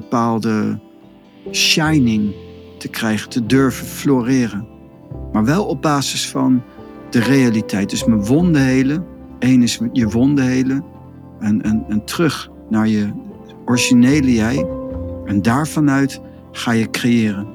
[0.00, 0.80] bepaalde
[1.52, 2.34] shining
[2.78, 4.68] te krijgen, te durven floreren.
[5.32, 6.62] Maar wel op basis van
[7.10, 7.90] de realiteit.
[7.90, 9.04] Dus mijn wonden helen.
[9.38, 10.84] Eén is je wonden helen.
[11.40, 13.12] En, en, en terug naar je
[13.64, 14.66] originele jij.
[15.24, 16.20] En daarvanuit
[16.52, 17.46] ga je creëren.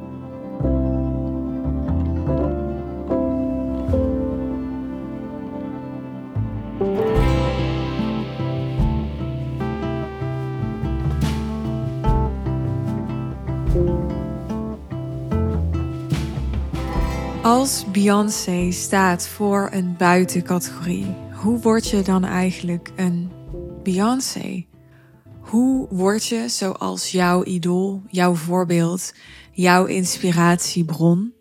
[17.65, 23.31] Als Beyoncé staat voor een buitencategorie, hoe word je dan eigenlijk een
[23.83, 24.67] Beyoncé?
[25.39, 29.13] Hoe word je zoals jouw idool, jouw voorbeeld,
[29.51, 31.33] jouw inspiratiebron?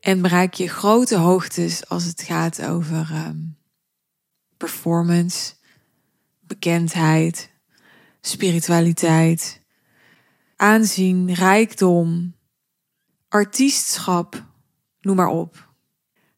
[0.00, 3.58] En bereik je grote hoogtes als het gaat over um,
[4.56, 5.54] performance,
[6.40, 7.50] bekendheid,
[8.20, 9.62] spiritualiteit,
[10.56, 12.34] aanzien, rijkdom,
[13.28, 14.47] artiestschap,
[15.08, 15.72] noem maar op.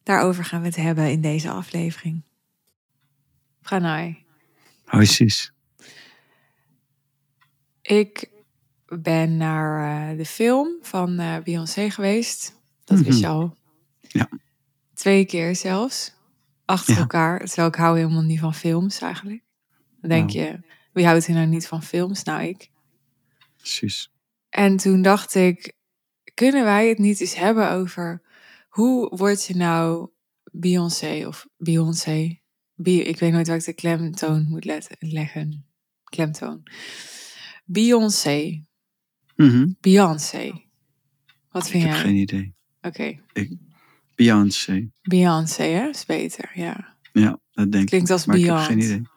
[0.03, 2.23] Daarover gaan we het hebben in deze aflevering.
[3.61, 4.25] Pranay.
[4.85, 5.53] Hoi Sis.
[7.83, 8.31] Ik
[8.87, 12.61] ben naar uh, de film van uh, Beyoncé geweest.
[12.85, 13.13] Dat mm -hmm.
[13.13, 13.57] wist je al.
[14.01, 14.29] Ja.
[14.95, 16.15] Twee keer zelfs.
[16.65, 17.01] Achter ja.
[17.01, 17.39] elkaar.
[17.45, 19.43] Terwijl ik hou helemaal niet van films eigenlijk.
[20.01, 20.47] Dan denk nou.
[20.47, 20.61] je,
[20.93, 22.23] wie houdt er nou niet van films?
[22.23, 22.71] Nou, ik.
[23.57, 24.11] Precies.
[24.49, 25.73] En toen dacht ik,
[26.35, 28.23] kunnen wij het niet eens hebben over
[28.71, 30.11] hoe word je nou
[30.53, 32.39] Beyoncé of Beyoncé?
[32.83, 35.67] ik weet nooit waar ik de klemtoon moet letten, leggen.
[36.05, 36.63] Klemtoon.
[37.65, 38.65] Beyoncé.
[39.37, 39.77] Mm -hmm.
[39.81, 40.65] Beyoncé.
[41.51, 41.99] Wat vind ik jij?
[41.99, 42.55] Ik heb geen idee.
[42.81, 43.19] Oké.
[43.33, 43.59] Okay.
[44.15, 44.91] Beyoncé.
[45.03, 45.89] Beyoncé, hè?
[45.89, 46.97] Is beter, ja.
[47.13, 48.13] Ja, dat denk Klinkt ik.
[48.13, 48.61] als maar Beyond.
[48.61, 49.09] ik heb geen idee.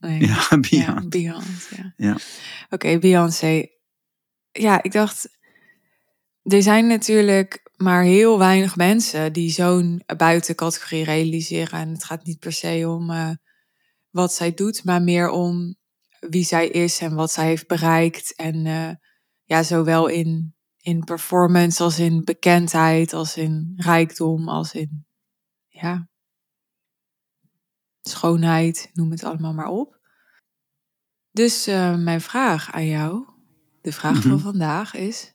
[0.00, 0.26] Nee.
[0.26, 1.68] Ja, Beyond.
[1.70, 1.92] Ja, ja.
[1.96, 2.12] ja.
[2.12, 2.22] Oké,
[2.70, 3.66] okay, Beyoncé.
[4.52, 5.38] Ja, ik dacht...
[6.42, 11.78] Er zijn natuurlijk maar heel weinig mensen die zo'n buitencategorie realiseren.
[11.78, 13.30] En het gaat niet per se om uh,
[14.10, 15.76] wat zij doet, maar meer om
[16.20, 18.34] wie zij is en wat zij heeft bereikt.
[18.34, 18.90] En uh,
[19.44, 25.06] ja, zowel in, in performance als in bekendheid, als in rijkdom, als in
[25.68, 26.08] ja,
[28.00, 30.00] schoonheid, noem het allemaal maar op.
[31.30, 33.24] Dus uh, mijn vraag aan jou,
[33.80, 34.30] de vraag mm -hmm.
[34.30, 35.34] van vandaag is: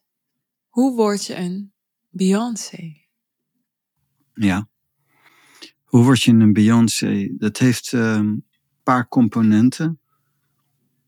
[0.70, 1.74] hoe word je een
[2.14, 2.98] Beyoncé?
[4.34, 4.70] Ja.
[5.84, 7.36] Hoe word je een Beyoncé?
[7.38, 8.46] Dat heeft een um,
[8.84, 10.00] paar componenten.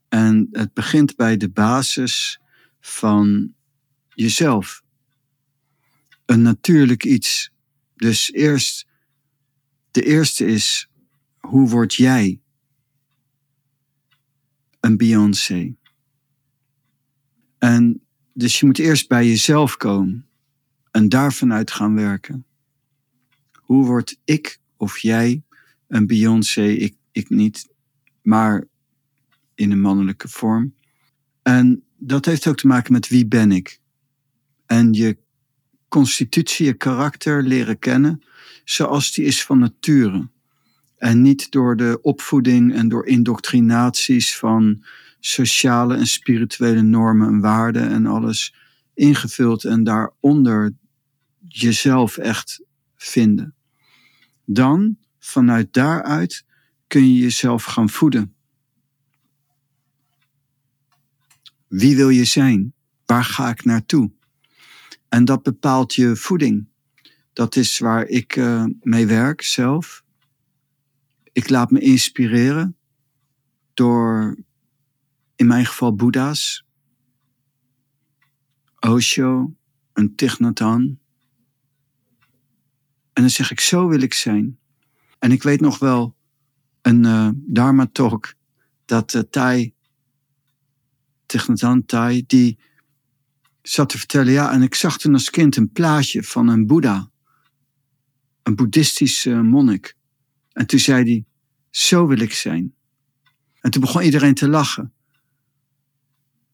[0.09, 2.39] En het begint bij de basis
[2.79, 3.53] van
[4.09, 4.83] jezelf.
[6.25, 7.51] Een natuurlijk iets.
[7.95, 8.87] Dus eerst,
[9.91, 10.89] de eerste is,
[11.39, 12.41] hoe word jij
[14.79, 15.75] een Beyoncé?
[17.57, 20.27] En dus je moet eerst bij jezelf komen
[20.93, 22.45] en daarvanuit gaan werken.
[23.53, 25.43] Hoe word ik of jij
[25.87, 26.65] een Beyoncé?
[26.65, 27.69] Ik, ik niet,
[28.21, 28.63] maar
[29.55, 30.73] in een mannelijke vorm.
[31.41, 33.79] En dat heeft ook te maken met wie ben ik.
[34.65, 35.17] En je
[35.87, 38.23] constitutie, je karakter leren kennen
[38.63, 40.29] zoals die is van nature.
[40.97, 44.83] En niet door de opvoeding en door indoctrinaties van
[45.19, 48.55] sociale en spirituele normen en waarden en alles
[48.93, 50.73] ingevuld en daaronder
[51.59, 52.63] jezelf echt
[52.95, 53.55] vinden.
[54.45, 56.45] Dan, vanuit daaruit,
[56.87, 58.35] kun je jezelf gaan voeden.
[61.67, 62.73] Wie wil je zijn?
[63.05, 64.11] Waar ga ik naartoe?
[65.09, 66.67] En dat bepaalt je voeding.
[67.33, 70.03] Dat is waar ik uh, mee werk zelf.
[71.31, 72.77] Ik laat me inspireren
[73.73, 74.37] door,
[75.35, 76.65] in mijn geval, Boeddha's,
[78.79, 79.55] Osho,
[79.93, 80.13] een
[80.53, 81.01] Hanh.
[83.13, 84.57] En dan zeg ik, zo wil ik zijn.
[85.19, 86.15] En ik weet nog wel
[86.81, 88.33] een uh, Dharma talk
[88.85, 89.21] dat uh,
[91.25, 92.57] Thich Nhat Hanh Thai, die
[93.61, 97.09] zat te vertellen, ja, en ik zag toen als kind een plaatje van een Boeddha,
[98.43, 99.95] een boeddhistische monnik.
[100.51, 101.25] En toen zei hij,
[101.69, 102.73] zo wil ik zijn.
[103.59, 104.93] En toen begon iedereen te lachen.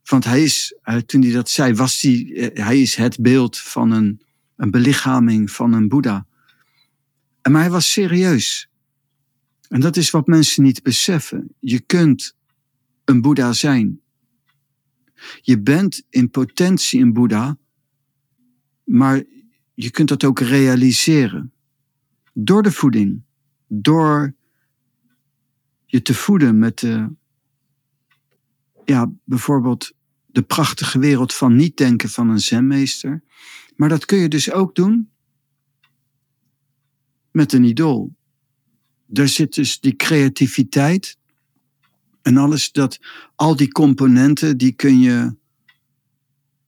[0.04, 4.22] Want hij is, toen hij dat zei, was hij, hij is het beeld van een,
[4.56, 6.28] een belichaming van een Boeddha.
[7.50, 8.70] Maar hij was serieus.
[9.68, 11.56] En dat is wat mensen niet beseffen.
[11.60, 12.36] Je kunt
[13.06, 14.02] een Boeddha zijn.
[15.42, 17.58] Je bent in potentie een Boeddha,
[18.84, 19.24] maar
[19.74, 21.54] je kunt dat ook realiseren.
[22.34, 23.22] Door de voeding,
[23.68, 24.36] door
[25.86, 27.10] je te voeden met de,
[28.86, 29.92] ja, bijvoorbeeld
[30.26, 33.24] de prachtige wereld van niet denken van een zenmeester.
[33.76, 35.10] Maar dat kun je dus ook doen
[37.32, 38.16] met een idool.
[39.06, 41.18] Daar zit dus die creativiteit
[42.22, 43.00] en alles dat,
[43.36, 45.36] al die componenten, die kun je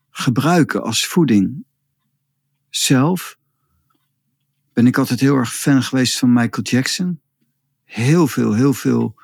[0.10, 1.64] gebruiken als voeding.
[2.70, 3.38] Zelf
[4.74, 7.22] ben ik altijd heel erg fan geweest van Michael Jackson.
[7.84, 9.16] Heel veel, heel veel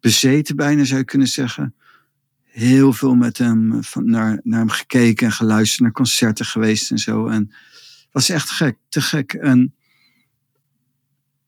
[0.00, 1.74] bezeten bijna zou je kunnen zeggen.
[2.42, 6.98] Heel veel met hem, van, naar, naar hem gekeken en geluisterd, naar concerten geweest en
[6.98, 7.26] zo.
[7.26, 7.52] En
[8.12, 9.32] was echt gek, te gek.
[9.32, 9.74] En,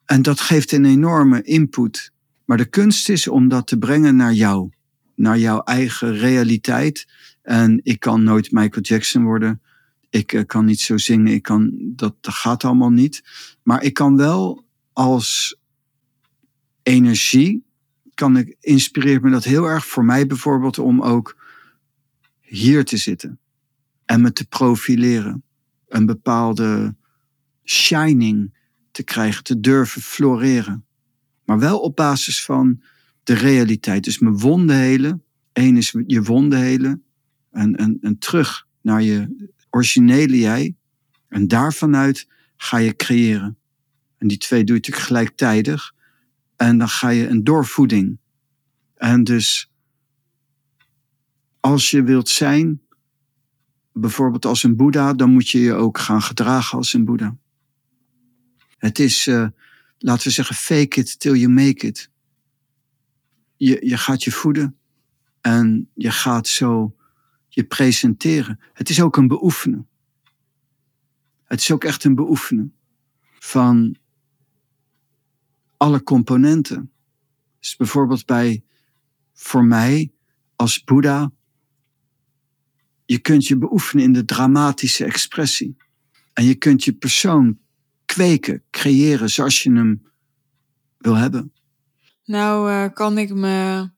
[0.07, 2.13] en dat geeft een enorme input.
[2.45, 4.71] Maar de kunst is om dat te brengen naar jou,
[5.15, 7.07] naar jouw eigen realiteit.
[7.43, 9.61] En ik kan nooit Michael Jackson worden.
[10.11, 13.23] Ik uh, kan niet zo zingen, ik kan, dat, dat gaat allemaal niet.
[13.63, 15.57] Maar ik kan wel als
[16.83, 17.65] energie,
[18.15, 21.37] kan ik, inspireert me dat heel erg voor mij bijvoorbeeld om ook
[22.41, 23.39] hier te zitten.
[24.05, 25.43] En me te profileren.
[25.89, 26.95] Een bepaalde
[27.65, 28.56] shining
[28.97, 30.85] te krijgen, te durven floreren.
[31.45, 32.83] Maar wel op basis van
[33.23, 34.05] de realiteit.
[34.05, 35.23] Dus mijn wonden helen.
[35.53, 37.05] Eén is je wonden helen.
[37.51, 40.77] En, en, en terug naar je originele jij.
[41.29, 43.59] En daarvanuit ga je creëren.
[44.19, 45.95] En die twee doe je natuurlijk gelijktijdig.
[46.57, 48.19] En dan ga je een doorvoeding.
[48.95, 49.71] En dus
[51.61, 52.81] als je wilt zijn,
[53.93, 57.37] bijvoorbeeld als een Boeddha, dan moet je je ook gaan gedragen als een Boeddha.
[58.87, 59.47] Het is, uh,
[59.99, 62.11] laten we zeggen, fake it till you make it.
[63.57, 64.79] Je, je gaat je voeden
[65.41, 66.97] en je gaat zo
[67.49, 68.61] je presenteren.
[68.73, 69.89] Het is ook een beoefenen.
[71.45, 72.75] Het is ook echt een beoefenen
[73.39, 73.97] van
[75.77, 76.93] alle componenten.
[77.61, 78.65] Dus bijvoorbeeld bij,
[79.33, 80.13] voor mij
[80.57, 81.33] als Boeddha,
[83.05, 85.77] je kunt je beoefenen in de dramatische expressie.
[86.33, 87.59] En je kunt je persoon
[88.17, 90.03] kweken, creëren zoals je hem
[90.99, 91.53] wil hebben.
[92.25, 93.91] Nou, uh, kan ik me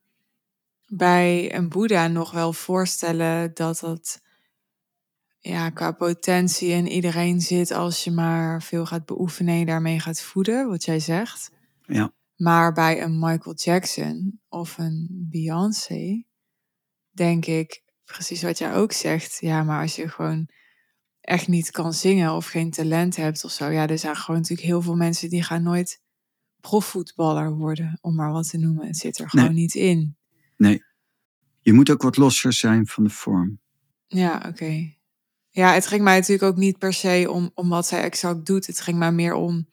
[0.86, 4.20] bij een Boeddha nog wel voorstellen dat dat
[5.38, 10.20] ja, qua potentie in iedereen zit als je maar veel gaat beoefenen en daarmee gaat
[10.20, 11.50] voeden, wat jij zegt.
[11.82, 12.12] Ja.
[12.36, 16.24] Maar bij een Michael Jackson of een Beyoncé,
[17.10, 19.38] denk ik precies wat jij ook zegt.
[19.40, 20.48] Ja, maar als je gewoon
[21.28, 23.68] echt niet kan zingen of geen talent hebt of zo.
[23.68, 26.00] Ja, er zijn gewoon natuurlijk heel veel mensen die gaan nooit
[26.60, 28.86] profvoetballer worden, om maar wat te noemen.
[28.86, 30.16] Het zit er gewoon niet in.
[30.56, 30.84] Nee.
[31.60, 33.60] Je moet ook wat losser zijn van de vorm.
[34.06, 34.96] Ja, oké.
[35.50, 38.66] Ja, het ging mij natuurlijk ook niet per se om, om wat zij exact doet.
[38.66, 39.68] Het ging mij meer om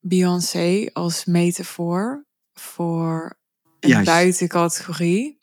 [0.00, 3.38] Beyoncé als metafoor voor
[3.80, 4.06] een Juist.
[4.06, 5.38] buitencategorie.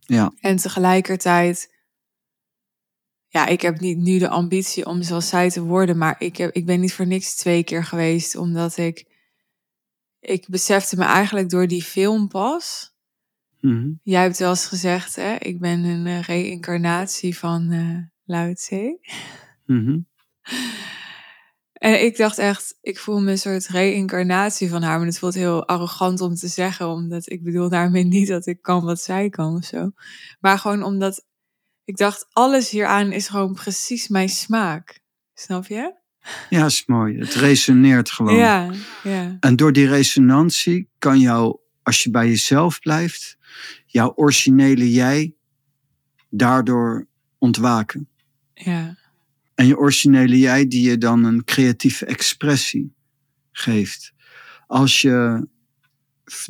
[0.00, 0.32] Ja.
[0.40, 1.73] En tegelijkertijd,
[3.34, 6.52] ja, ik heb niet nu de ambitie om zoals zij te worden, maar ik, heb,
[6.52, 9.06] ik ben niet voor niks twee keer geweest, omdat ik,
[10.20, 12.94] ik besefte me eigenlijk door die film pas.
[13.60, 13.90] Mhm.
[14.02, 18.98] Jij hebt wel eens gezegd, hè, ik ben een uh, reïncarnatie van uh, Lao Tse.
[19.66, 19.98] Mhm.
[21.72, 24.98] En ik dacht echt, ik voel me een soort reïncarnatie van haar.
[24.98, 26.88] Maar het voelt heel arrogant om te zeggen.
[26.88, 29.90] Omdat ik bedoel daarmee niet dat ik kan wat zij kan of zo.
[30.40, 31.24] Maar gewoon omdat
[31.84, 35.00] ik dacht, alles hieraan is gewoon precies mijn smaak.
[35.34, 35.94] Snap je?
[36.50, 37.18] Ja, is mooi.
[37.18, 38.36] Het resoneert gewoon.
[38.36, 38.70] Ja,
[39.02, 39.36] ja.
[39.40, 43.38] En door die resonantie kan jou, als je bij jezelf blijft,
[43.86, 45.34] jouw originele jij
[46.30, 47.06] daardoor
[47.38, 48.08] ontwaken.
[48.54, 48.96] Ja.
[49.54, 52.94] En je originele jij die je dan een creatieve expressie
[53.52, 54.12] geeft.
[54.66, 55.46] Als je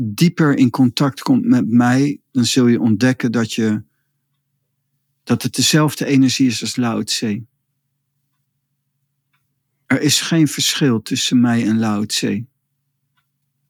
[0.03, 3.83] dieper in contact komt met mij, dan zul je ontdekken dat, je,
[5.25, 7.45] dat het dezelfde energie is als Lao Tse.
[9.87, 12.45] Er is geen verschil tussen mij en Lao Tse.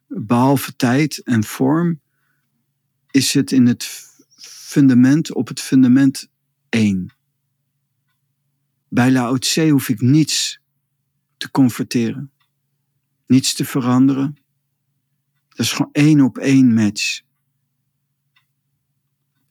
[0.07, 2.01] Behalve tijd en vorm
[3.11, 3.85] is het in het
[4.37, 6.29] fundament, op het fundament
[6.69, 7.15] één.
[8.89, 10.61] Bij Lao Tse hoef ik niets
[11.37, 12.33] te converteren.
[13.27, 14.37] Niets te veranderen.
[15.49, 17.23] Dat is gewoon één op één match.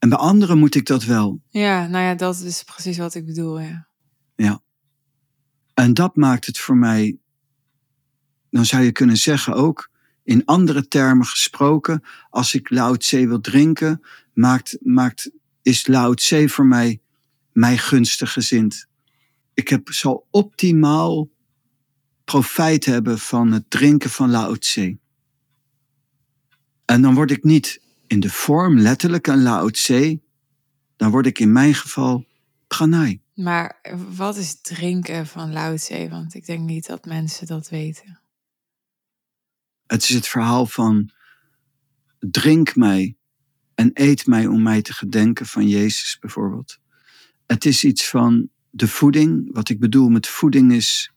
[0.04, 1.42] En bij anderen moet ik dat wel.
[1.50, 3.88] Ja, nou ja, dat is precies wat ik bedoel, ja.
[4.36, 4.62] Ja.
[5.74, 7.18] En dat maakt het voor mij,
[8.50, 9.90] dan zou je kunnen zeggen ook,
[10.24, 14.02] in andere termen gesproken, als ik Lao Tse wil drinken,
[14.34, 15.32] maakt, maakt,
[15.62, 17.02] is Lao Tse voor mij
[17.52, 18.88] mij gunstig gezind
[19.54, 21.30] ik heb, zal optimaal
[22.24, 24.98] profijt hebben van het drinken van Lao Tse.
[26.86, 27.83] En dan word ik niet
[28.14, 30.22] in de vorm letterlijk een Lao Tse,
[30.96, 32.26] dan word ik in mijn geval
[32.68, 33.22] pranay.
[33.36, 33.82] Maar
[34.16, 36.08] wat is drinken van Lao Tse?
[36.10, 38.20] Want ik denk niet dat mensen dat weten.
[39.86, 41.12] Het is het verhaal van
[42.20, 43.16] drink mij
[43.76, 46.80] en eet mij om mij te gedenken van Jezus bijvoorbeeld.
[47.46, 49.54] Het is iets van de voeding.
[49.54, 51.14] Wat ik bedoel met voeding is,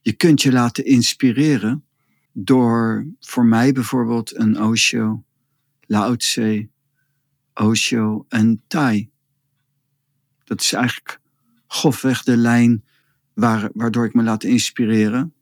[0.00, 1.84] je kunt je laten inspireren
[2.32, 5.24] door voor mij bijvoorbeeld een Osho,
[5.90, 6.68] Lao Tse,
[7.54, 9.10] Osho en Thai.
[10.44, 11.20] Dat is eigenlijk
[11.66, 12.84] grofweg de lijn
[13.34, 15.34] waar, waardoor ik me laat inspireren.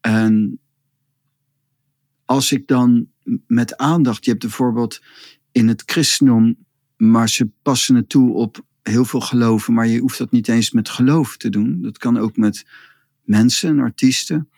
[0.00, 0.60] En
[2.24, 3.08] als ik dan
[3.46, 5.02] met aandacht, je hebt bijvoorbeeld
[5.52, 6.56] in het christendom,
[6.96, 10.70] maar ze passen het toe op heel veel geloven, maar je hoeft dat niet eens
[10.70, 11.82] met geloof te doen.
[11.82, 12.66] Dat kan ook met
[13.22, 14.50] mensen en artiesten.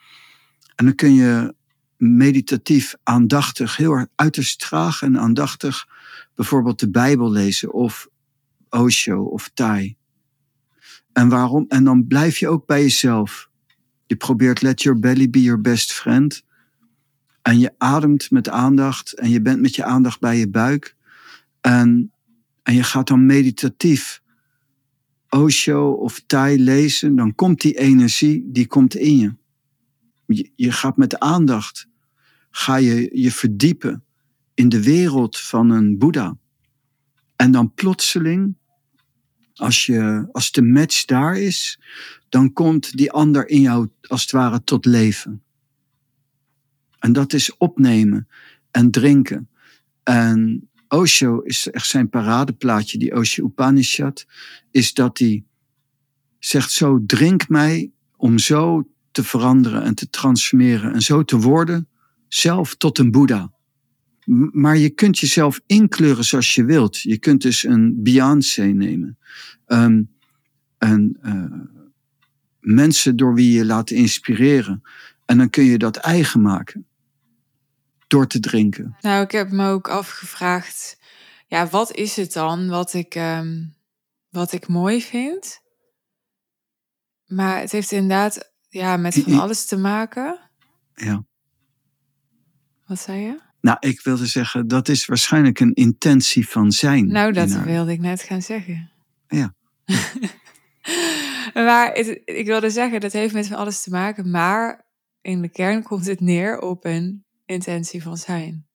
[0.75, 1.55] En dan kun je
[2.03, 5.89] meditatief, aandachtig, heel erg uiterst traag en aandachtig
[6.35, 8.09] bijvoorbeeld de Bijbel lezen of
[8.69, 9.97] Osho of Thai.
[11.13, 11.65] En waarom?
[11.69, 13.51] En dan blijf je ook bij jezelf.
[14.07, 16.45] Je probeert let your belly be your best friend.
[17.43, 20.97] En je ademt met aandacht en je bent met je aandacht bij je buik.
[21.61, 22.13] En,
[22.63, 24.23] en je gaat dan meditatief
[25.29, 27.17] Osho of Thai lezen.
[27.17, 29.35] Dan komt die energie, die komt in je.
[30.27, 31.91] Je, je gaat met aandacht,
[32.53, 34.05] ga je je verdiepen
[34.55, 36.37] in de wereld van een Boeddha.
[37.37, 38.55] En dan plotseling,
[39.55, 41.81] als, je, als de match daar is,
[42.29, 45.43] dan komt die ander in jou als het ware tot leven.
[46.99, 48.29] En dat is opnemen
[48.71, 49.49] en drinken.
[50.03, 54.27] En Osho is echt zijn paradeplaatje, die Osho Upanishad,
[54.71, 55.45] is dat hij
[56.39, 61.89] zegt zo, drink mij om zo te veranderen en te transformeren en zo te worden,
[62.35, 63.53] zelf tot een Boeddha.
[64.53, 67.01] Maar je kunt jezelf inkleuren zoals je wilt.
[67.01, 69.19] Je kunt dus een Beyoncé nemen.
[69.67, 70.11] Um,
[70.79, 71.61] en, uh,
[72.61, 74.83] mensen door wie je laat inspireren.
[75.25, 76.87] En dan kun je dat eigen maken
[78.07, 78.97] door te drinken?
[79.01, 80.99] Nou, ik heb me ook afgevraagd,
[81.47, 83.75] ja, wat is het dan wat ik, um,
[84.29, 85.61] wat ik mooi vind?
[87.27, 90.51] Maar het heeft inderdaad ja, met van alles te maken.
[90.95, 91.25] Ja.
[92.87, 93.41] Wat zei je?
[93.61, 97.07] Nou, ik wilde zeggen, dat is waarschijnlijk een intentie van zijn.
[97.07, 98.91] Nou, dat wilde ik net gaan zeggen.
[99.29, 99.55] Ja.
[101.55, 104.87] maar het, ik wilde zeggen, dat heeft met van alles te maken, maar
[105.21, 108.67] in de kern komt het neer op een intentie van zijn.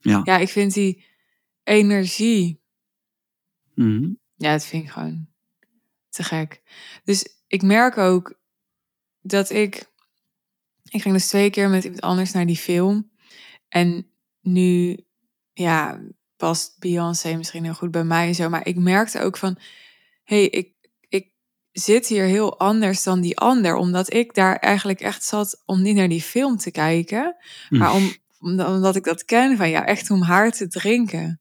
[0.00, 0.20] Ja.
[0.24, 1.04] Ja, ik vind die
[1.64, 2.60] energie.
[3.74, 4.12] Mhm.
[4.34, 5.26] Ja, dat vind ik gewoon
[6.08, 6.62] te gek.
[7.04, 8.40] Dus ik merk ook
[9.20, 9.86] dat ik.
[10.82, 13.10] Ik ging dus twee keer met iemand anders naar die film.
[13.68, 14.06] En
[14.40, 14.98] nu,
[15.52, 16.00] ja,
[16.36, 18.48] past Beyoncé misschien heel goed bij mij en zo.
[18.48, 19.58] Maar ik merkte ook van.
[20.24, 20.72] hey, ik,
[21.08, 21.32] ik
[21.72, 23.74] zit hier heel anders dan die ander.
[23.74, 27.36] Omdat ik daar eigenlijk echt zat om niet naar die film te kijken.
[27.68, 31.40] Maar om, omdat ik dat ken van ja, echt om haar te drinken.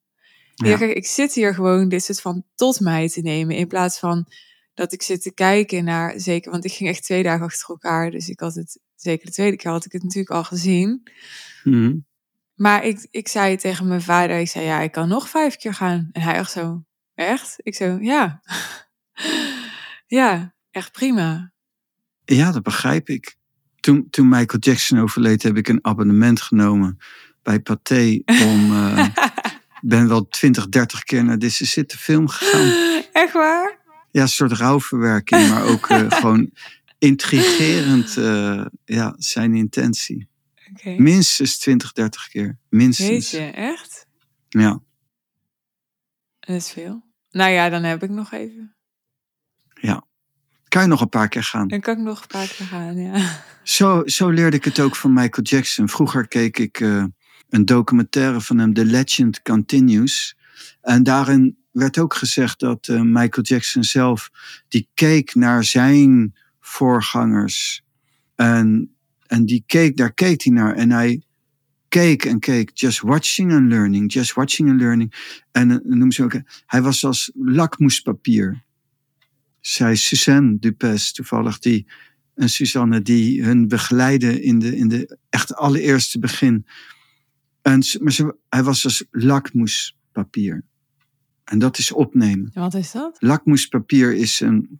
[0.56, 0.78] Ja.
[0.78, 3.56] kijk, ik zit hier gewoon dit soort van tot mij te nemen.
[3.56, 4.28] In plaats van
[4.74, 8.12] dat ik zit te kijken naar, zeker, want ik ging echt twee dagen achter elkaar.
[8.12, 11.04] Dus ik had het, zeker de tweede keer had ik het natuurlijk al gezien.
[11.64, 11.96] Mhm.
[12.58, 15.74] Maar ik, ik zei tegen mijn vader, ik zei ja, ik kan nog vijf keer
[15.74, 16.10] gaan.
[16.12, 16.84] En hij echt zo,
[17.14, 17.56] echt?
[17.58, 18.42] Ik zo, ja.
[20.20, 21.52] ja, echt prima.
[22.26, 23.36] Ja, dat begrijp ik.
[23.80, 26.98] Toen, toen Michael Jackson overleed, heb ik een abonnement genomen
[27.44, 28.72] bij Pathé om...
[28.72, 29.08] uh,
[29.82, 32.74] ben wel 20, 30 keer naar deze zitten film gegaan.
[33.24, 33.78] Echt waar?
[34.12, 36.52] Ja, een soort rouwverwerking, maar ook uh, gewoon
[36.98, 40.28] intrigerend uh, ja, zijn intentie.
[40.74, 40.98] Okay.
[40.98, 42.58] Minstens 20, 30 keer.
[42.70, 43.10] Minstens.
[43.10, 44.08] Weet je, echt?
[44.50, 44.82] Ja.
[46.40, 47.06] Dat is veel.
[47.32, 48.76] Nou ja, dan heb ik nog even.
[49.82, 50.06] Ja.
[50.68, 51.68] Kan je nog een paar keer gaan?
[51.68, 53.42] Dan kan ik nog een paar keer gaan, ja.
[53.64, 55.90] Zo, zo leerde ik het ook van Michael Jackson.
[55.90, 57.06] Vroeger keek ik uh,
[57.50, 60.38] een documentaire van hem, The Legend Continues.
[60.82, 64.30] En daarin werd ook gezegd dat uh, Michael Jackson zelf,
[64.68, 67.84] die keek naar zijn voorgangers.
[68.36, 68.97] En,
[69.28, 70.76] en die keek, daar keek hij naar.
[70.76, 71.22] En hij
[71.88, 75.40] keek en keek, just watching and learning, just watching and learning.
[75.52, 78.64] En uh, noem ze ook, hij was als lakmoespapier.
[79.60, 81.88] Zei Suzanne Dupes, toevallig die,
[82.36, 86.66] en Suzanne, die hun begeleiden in de, in de echt allereerste begin.
[87.62, 90.64] En, maar ze, hij was als lakmoespapier.
[91.44, 92.52] En dat is opnemen.
[92.54, 93.16] Wat is dat?
[93.20, 94.80] Lakmoespapier is een,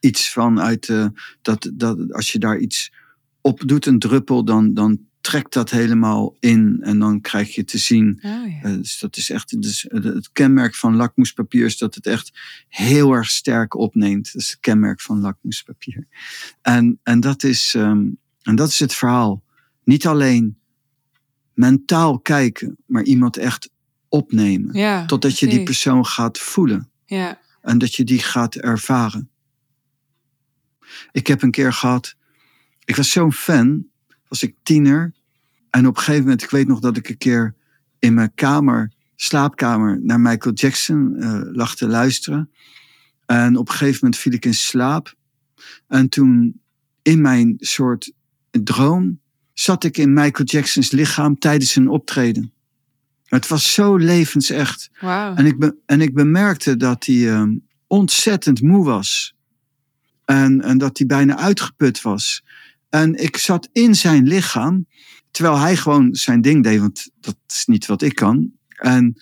[0.00, 1.06] iets van uit uh,
[1.42, 2.92] dat, dat als je daar iets
[3.46, 6.78] op doet, een druppel, dan, dan trekt dat helemaal in.
[6.82, 8.18] En dan krijg je te zien.
[8.22, 8.60] Oh, ja.
[8.62, 12.32] eh, dus dat is echt dus, het- kenmerk van lakmoespapier is dat het echt
[12.68, 14.32] heel erg sterk opneemt.
[14.32, 16.06] Dat is het kenmerk van lakmoespapier.
[16.62, 18.04] En, en, dat, is, ehm,
[18.42, 19.42] en dat is het verhaal.
[19.84, 20.58] Niet alleen
[21.54, 23.70] mentaal kijken, maar iemand echt
[24.08, 24.74] opnemen.
[24.78, 26.90] ja, Totdat je die persoon gaat voelen.
[27.06, 29.28] Ja, En dat je die gaat ervaren.
[31.12, 32.14] Ik heb een keer gehad.
[32.86, 33.86] Ik was zo'n fan.
[34.28, 35.12] Was ik tiener.
[35.70, 37.54] En op een gegeven moment, ik weet nog dat ik een keer
[37.98, 42.50] in mijn kamer, slaapkamer, naar Michael Jackson eh, lag te luisteren.
[43.26, 45.14] En op een gegeven moment viel ik in slaap.
[45.88, 46.60] En toen
[47.02, 48.12] in mijn soort
[48.50, 49.20] droom
[49.52, 52.52] zat ik in Michael Jacksons lichaam tijdens een optreden.
[53.24, 54.90] Het was zo levensecht.
[55.36, 59.34] En ik, be- en ik bemerkte dat hij ehm, ontzettend moe was.
[60.24, 62.44] En, en dat hij bijna uitgeput was.
[62.88, 64.86] En ik zat in zijn lichaam,
[65.30, 68.52] terwijl hij gewoon zijn ding deed, want dat is niet wat ik kan.
[68.68, 69.16] En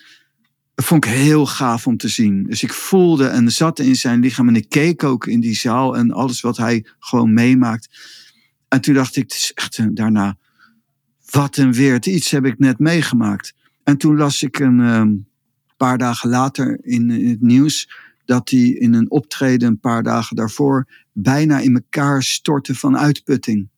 [0.75, 2.45] dat vond ik heel gaaf om te zien.
[2.45, 5.97] Dus ik voelde en zat in zijn lichaam en ik keek ook in die zaal
[5.97, 7.89] en alles wat hij gewoon meemaakt.
[8.69, 10.37] En toen dacht ik, echt een, daarna,
[11.31, 13.55] wat een weert, iets heb ik net meegemaakt.
[13.83, 15.13] En toen las ik een ehm,
[15.77, 17.89] paar dagen later in het nieuws
[18.25, 23.69] dat hij in een optreden een paar dagen daarvoor bijna in elkaar stortte van uitputting.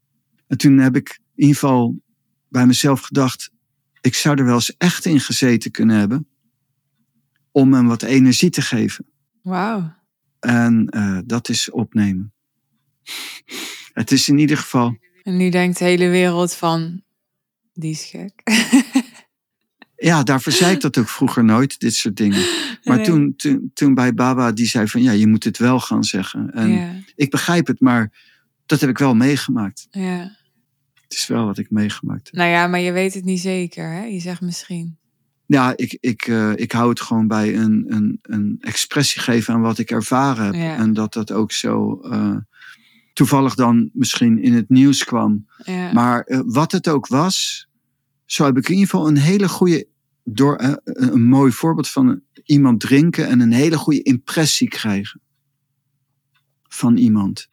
[0.47, 2.01] En toen heb ik in ieder geval
[2.49, 3.51] bij mezelf gedacht,
[4.01, 6.29] ik zou er wel eens echt in gezeten kunnen hebben
[7.51, 9.07] om hem wat energie te geven.
[9.43, 9.95] Wauw.
[10.41, 12.33] En eh, dat is opnemen.
[13.93, 17.03] Het is in ieder geval, En nu denkt de hele wereld van,
[17.73, 18.43] die is gek.
[19.97, 22.45] ja, daarvoor zei ik dat ook vroeger nooit, dit soort dingen.
[22.85, 23.07] Maar Nee.
[23.07, 26.51] toen, toen, toen bij Baba, die zei van ja, je moet het wel gaan zeggen.
[26.53, 28.13] En Ja, ik begrijp het, maar
[28.67, 29.87] dat heb ik wel meegemaakt.
[29.91, 30.37] ja.
[31.09, 32.35] Het is wel wat ik meegemaakt heb.
[32.35, 34.05] Nou ja, maar je weet het niet zeker, hè?
[34.05, 34.97] Je zegt misschien.
[35.47, 39.61] Ja, ik, ik, eh, ik hou het gewoon bij een, een, een expressie geven aan
[39.61, 40.55] wat ik ervaren heb.
[40.55, 40.77] Ja.
[40.77, 42.37] En dat dat ook zo eh,
[43.13, 45.47] toevallig dan misschien in het nieuws kwam.
[45.65, 45.93] Ja.
[45.93, 47.66] Maar eh, wat het ook was,
[48.27, 49.87] ik in ieder geval een hele goede,
[50.25, 55.21] door, eh, een mooi voorbeeld van iemand drinken en een hele goede impressie krijgen
[56.63, 57.49] van iemand.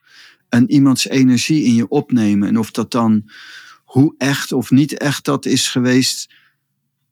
[0.48, 2.48] En iemands energie in je opnemen.
[2.48, 3.30] En of dat dan,
[3.84, 6.34] hoe echt of niet echt dat is geweest,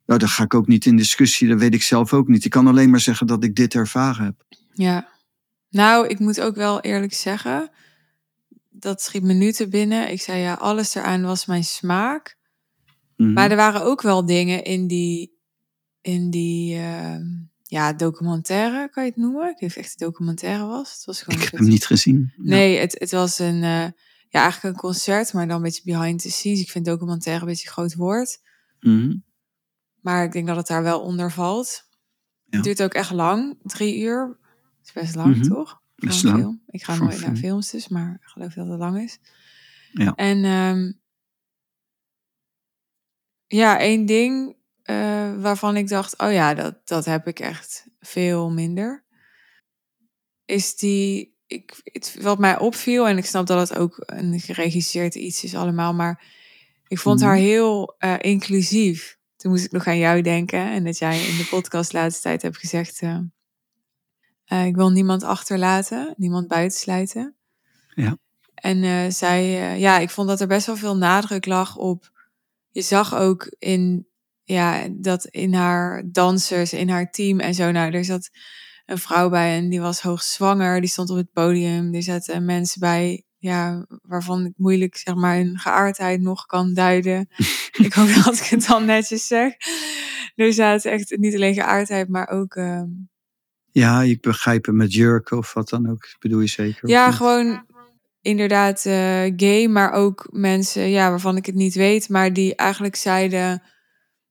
[0.05, 2.45] nou, daar ga ik ook niet in discussie, dat weet ik zelf ook niet.
[2.45, 4.45] Ik kan alleen maar zeggen dat ik dit ervaren heb.
[4.73, 5.11] Ja.
[5.69, 7.71] Nou, ik moet ook wel eerlijk zeggen,
[8.69, 10.11] dat schiet me nu te binnen.
[10.11, 12.37] Ik zei ja, alles eraan was mijn smaak.
[13.23, 13.33] Mhm.
[13.33, 15.37] Maar er waren ook wel dingen in die,
[16.01, 17.25] in die ehm,
[17.63, 19.41] ja, documentaire, kan je het noemen?
[19.41, 20.93] Ik weet niet of het echt een documentaire was.
[20.93, 22.33] Het was gewoon ik heb hem niet gezien.
[22.37, 22.43] Ja.
[22.43, 23.87] Nee, het, het was een, eh,
[24.29, 26.61] ja, eigenlijk een concert, maar dan een beetje behind the scenes.
[26.61, 28.41] Ik vind documentaire een beetje een groot woord.
[28.79, 29.15] Mhm.
[30.01, 31.87] Maar ik denk dat het daar wel onder valt.
[32.45, 32.55] Ja.
[32.57, 34.37] Het duurt ook echt lang, drie uur.
[34.77, 35.47] Dat is best lang, Mhm.
[35.47, 35.81] toch?
[35.95, 36.37] Een lang.
[36.39, 36.61] film.
[36.67, 37.35] Ik ga nooit naar film.
[37.35, 39.19] films dus, maar ik geloof dat het lang is.
[39.91, 40.15] Ja.
[40.15, 40.91] En ehm,
[43.55, 48.51] ja, één ding eh, waarvan ik dacht, oh ja, dat, dat heb ik echt veel
[48.51, 49.03] minder.
[50.45, 55.15] Is die, ik, het, wat mij opviel, en ik snap dat het ook een geregisseerd
[55.15, 56.23] iets is allemaal, maar
[56.87, 57.27] ik vond Mhm.
[57.27, 59.17] haar heel eh, inclusief.
[59.35, 62.21] Toen moest ik nog aan jou denken en dat jij in de podcast de laatste
[62.21, 63.01] tijd hebt gezegd,
[64.45, 67.35] eh, ik wil niemand achterlaten, niemand buitensluiten.
[67.95, 68.17] Ja.
[68.55, 72.11] En zij, ja, ik vond dat er best wel veel nadruk lag op.
[72.73, 74.07] Je zag ook in,
[74.43, 77.71] ja, dat in haar dansers, in haar team en zo.
[77.71, 78.29] Nou, er zat
[78.85, 80.79] een vrouw bij en die was hoogzwanger.
[80.81, 81.93] Die stond op het podium.
[81.93, 87.27] Er zaten mensen bij, ja, waarvan ik moeilijk, zeg maar, hun geaardheid nog kan duiden.
[87.85, 89.53] ik hoop dat ik het dan netjes zeg.
[90.35, 92.55] Er zaten echt niet alleen geaardheid, maar ook.
[92.55, 92.87] ehm,
[93.71, 96.15] Ja, ik begrijp het met jurken of wat dan ook.
[96.19, 96.89] Bedoel je zeker?
[96.89, 97.65] Ja, gewoon
[98.23, 102.95] inderdaad eh, gay, maar ook mensen ja, waarvan ik het niet weet, maar die eigenlijk
[102.95, 103.63] zeiden: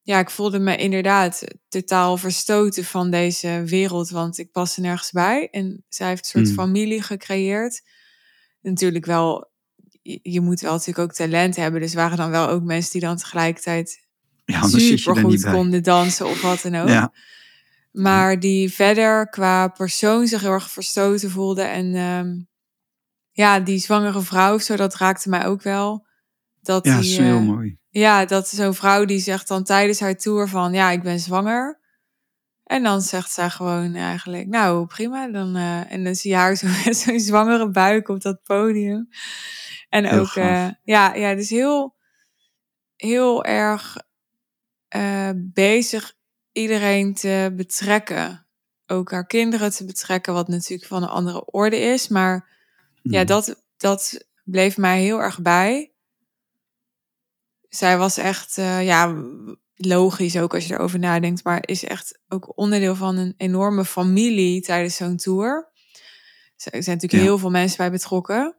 [0.02, 5.48] Ja, ik voelde me inderdaad totaal verstoten van deze wereld, want ik paste nergens bij.
[5.50, 6.54] En zij heeft een soort Hmm.
[6.54, 7.82] familie gecreëerd.
[8.60, 9.50] Natuurlijk wel,
[10.22, 13.16] je, moet wel natuurlijk ook talent hebben, dus waren dan wel ook mensen die dan
[13.16, 14.06] tegelijkertijd
[14.44, 16.88] ja, super er goed konden dansen of wat dan ook.
[16.88, 17.12] Ja,
[17.92, 21.62] Maar die verder qua persoon zich heel erg verstoten voelde.
[21.62, 22.34] En ehm,
[23.32, 26.06] ja, die zwangere vrouw, zo dat raakte mij ook wel.
[26.60, 27.78] Dat ja, die, is heel eh, mooi.
[27.88, 30.72] Ja, dat zo'n vrouw die zegt dan tijdens haar tour van...
[30.72, 31.80] Ja, ik ben zwanger.
[32.64, 34.46] En dan zegt zij gewoon eigenlijk...
[34.46, 35.28] Nou, prima.
[35.28, 39.08] Dan, eh, en dan zie je haar zo met zo'n zwangere buik op dat podium.
[39.88, 40.34] En Heel ook...
[40.34, 41.96] eh, ja, ja, dus heel...
[42.96, 43.96] heel erg
[45.36, 46.14] bezig
[46.52, 48.46] iedereen te betrekken.
[48.86, 52.08] Ook haar kinderen te betrekken, wat natuurlijk van een andere orde is.
[52.08, 52.50] Maar
[53.02, 53.26] ja, Mhm.
[53.26, 55.92] dat, dat bleef mij heel erg bij.
[57.68, 59.22] Zij was echt, eh, ja,
[59.74, 64.60] logisch ook als je erover nadenkt, maar is echt ook onderdeel van een enorme familie
[64.62, 65.70] tijdens zo'n tour.
[66.56, 67.18] Er zijn natuurlijk Ja.
[67.28, 68.56] heel veel mensen bij betrokken.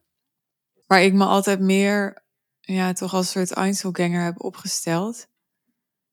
[0.88, 2.24] Waar ik me altijd meer,
[2.62, 5.28] ja, toch als soort Einzelganger heb opgesteld.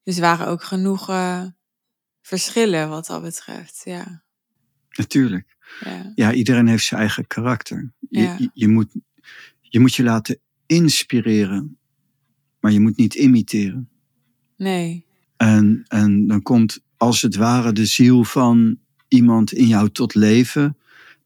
[0.02, 1.08] Dus er waren ook genoeg
[2.22, 3.80] verschillen wat dat betreft.
[3.84, 4.22] Ja,
[4.90, 5.56] Natuurlijk.
[5.84, 7.92] Ja, Ja, iedereen heeft zijn eigen karakter.
[8.08, 8.36] Je, Ja.
[8.38, 8.88] je, je moet,
[9.60, 11.78] je moet je laten inspireren,
[12.60, 13.88] maar je moet niet imiteren.
[14.56, 15.04] nee,
[15.36, 18.78] En, en dan komt als het ware de ziel van
[19.08, 20.76] iemand in jou tot leven.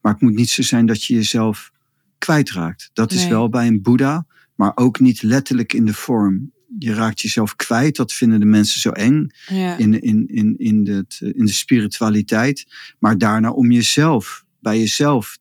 [0.01, 1.71] Maar het moet niet zo zijn dat je jezelf
[2.17, 2.89] kwijtraakt.
[2.93, 6.51] Dat is wel bij een Boeddha, maar ook niet letterlijk in de vorm.
[6.79, 10.83] Je raakt jezelf kwijt, dat vinden de mensen zo eng ja, in, in, in, in,
[10.83, 12.65] de, in de spiritualiteit.
[12.99, 15.37] Maar daarna om jezelf, bij jezelf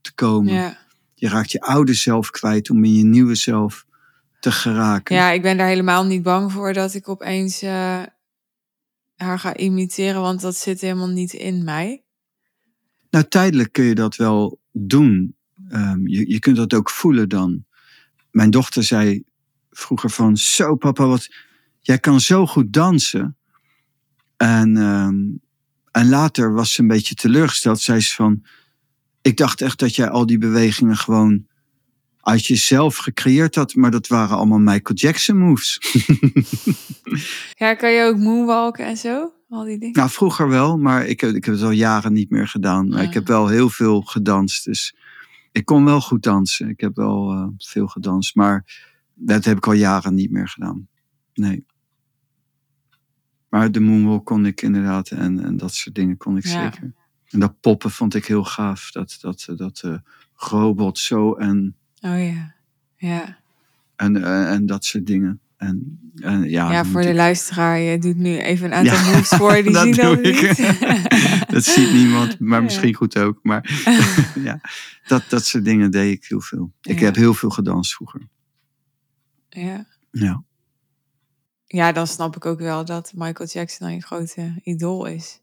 [0.00, 0.52] te komen.
[0.52, 0.86] ja.
[1.14, 3.86] Je raakt je oude zelf kwijt om in je nieuwe zelf
[4.40, 5.16] te geraken.
[5.16, 8.02] ja, ik ben daar helemaal niet bang voor dat ik opeens eh,
[9.16, 12.02] haar ga imiteren, want dat zit helemaal niet in mij.
[13.10, 15.36] Nou, tijdelijk kun je dat wel doen.
[15.68, 17.64] Ehm, je, je kunt dat ook voelen dan.
[18.30, 19.24] Mijn dochter zei
[19.78, 21.28] vroeger van, zo papa, wat,
[21.80, 23.36] jij kan zo goed dansen.
[24.36, 25.16] En, ehm,
[25.90, 27.80] en later was ze een beetje teleurgesteld.
[27.80, 28.44] Zei ze van,
[29.22, 31.46] ik dacht echt dat jij al die bewegingen gewoon
[32.20, 33.74] uit jezelf gecreëerd had.
[33.74, 35.78] Maar dat waren allemaal Michael Jackson moves.
[37.54, 39.32] Ja, kan je ook moonwalken en zo?
[39.48, 39.98] Al die dingen.
[39.98, 42.88] Nou, vroeger wel, maar ik heb, ik heb het al jaren niet meer gedaan.
[42.88, 43.02] Maar.
[43.02, 44.94] Ik heb wel heel veel gedanst, dus
[45.52, 46.68] ik kon wel goed dansen.
[46.68, 48.64] Ik heb wel eh, veel gedanst, maar
[49.18, 50.88] dat heb ik al jaren niet meer gedaan.
[51.34, 51.66] Nee.
[53.48, 56.62] Maar de moonwalk kon ik inderdaad en, en dat soort dingen kon ik Ja.
[56.72, 56.92] zeker.
[57.28, 58.90] En dat poppen vond ik heel gaaf.
[58.90, 59.94] Dat, dat, dat eh,
[60.34, 62.54] robot zo en, Oh ja,
[62.96, 63.38] ja.
[63.96, 65.40] en, eh, en dat soort dingen.
[65.56, 69.10] En, en ja, Ja, voor de ik- luisteraar, je doet nu even een aantal Ja,
[69.10, 70.56] moves voor, die dat zien dat niet.
[71.54, 72.64] dat ziet niemand, maar Ja.
[72.64, 73.38] misschien goed ook.
[73.42, 73.82] Maar
[74.48, 74.60] ja,
[75.06, 76.72] dat, dat soort dingen deed ik heel veel.
[76.82, 78.20] Ik heb heel veel gedanst vroeger.
[79.48, 79.86] Ja.
[80.10, 80.42] Ja.
[81.66, 85.40] ja, dan snap ik ook wel dat Michael Jackson dan je grote idool is.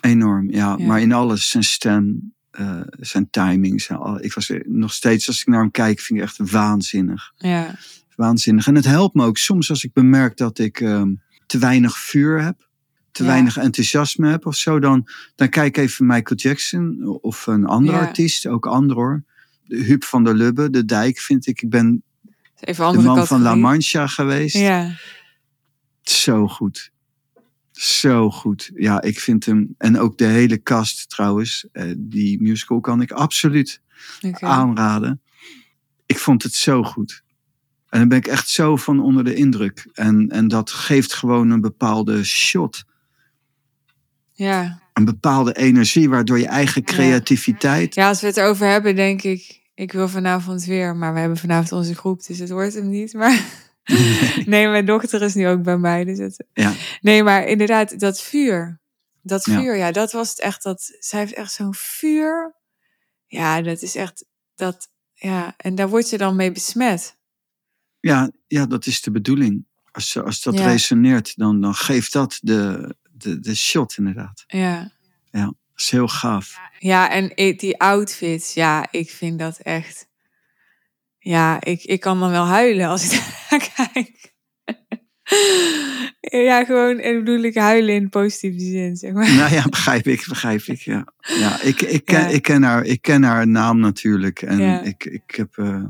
[0.00, 0.76] Enorm, ja.
[0.78, 0.86] Ja.
[0.86, 3.82] Maar in alles, zijn stem, eh, zijn timing.
[3.82, 7.32] Zijn al, ik was nog steeds, als ik naar hem kijk, vind ik echt waanzinnig.
[7.36, 7.74] Ja,
[8.16, 8.66] Waanzinnig.
[8.66, 11.14] En het helpt me ook soms als ik bemerk dat ik ehm,
[11.46, 12.68] te weinig vuur heb.
[13.12, 13.28] Te Ja.
[13.28, 14.78] weinig enthousiasme heb of zo.
[14.78, 18.04] Dan, dan kijk ik even Michael Jackson of een andere Ja.
[18.04, 18.46] artiest.
[18.46, 19.24] Ook ander hoor.
[19.64, 21.62] De Huub van der Lubbe, de dijk vind ik.
[21.62, 22.02] Ik ben
[22.64, 23.54] even de man van La.
[23.54, 24.56] Mancha geweest.
[24.56, 24.96] Ja,
[26.02, 26.90] Zo goed.
[27.72, 28.70] Zo goed.
[28.74, 29.74] Ja, ik vind hem.
[29.78, 31.66] En ook de hele cast trouwens.
[31.72, 33.80] eh, die musical kan ik absoluut
[34.20, 34.46] oké.
[34.46, 35.20] aanraden.
[36.06, 37.22] Ik vond het zo goed.
[37.88, 39.86] En dan ben ik echt zo van onder de indruk.
[39.92, 42.84] En, en dat geeft gewoon een bepaalde shot.
[44.32, 44.80] Ja.
[44.92, 47.94] Een bepaalde energie, waardoor je eigen creativiteit.
[47.94, 51.38] ja, als we het erover hebben, denk ik, ik wil vanavond weer, maar we hebben
[51.38, 53.12] vanavond onze groep, dus het wordt hem niet.
[53.12, 53.44] Maar
[54.46, 56.04] nee, mijn dochter is nu ook bij mij.
[56.04, 56.44] Dus het...
[56.52, 56.72] Ja.
[57.00, 58.80] Nee, maar inderdaad, dat vuur.
[59.22, 59.60] Dat Ja.
[59.60, 59.92] vuur, ja.
[59.92, 60.62] dat was het echt.
[60.62, 62.54] Dat, zij heeft echt zo'n vuur.
[63.26, 65.54] Ja, dat is echt, dat, ja.
[65.56, 67.16] En daar word je dan mee besmet.
[68.00, 69.66] Ja, ja, dat is de bedoeling.
[69.92, 70.66] Als, als dat Ja.
[70.66, 74.44] resoneert, dan, dan geeft dat de, de, de shot inderdaad.
[74.46, 74.90] Ja.
[75.30, 76.58] Dat is heel gaaf.
[76.78, 80.08] Ja, en die outfits, ja, ik vind dat echt.
[81.18, 84.30] Ja, ik, ik kan dan wel huilen als ik daar kijk.
[86.48, 89.34] ja, gewoon, en bedoel ik huilen in positieve zin, zeg maar.
[89.34, 90.80] Nou ja, begrijp ik, begrijp ik.
[90.80, 92.26] Ja, ja ik, ik, ken, Ja.
[92.26, 94.42] ik, ken haar, ik ken haar naam natuurlijk.
[94.42, 94.80] En Ja.
[94.82, 95.56] ik, ik heb.
[95.58, 95.84] eh,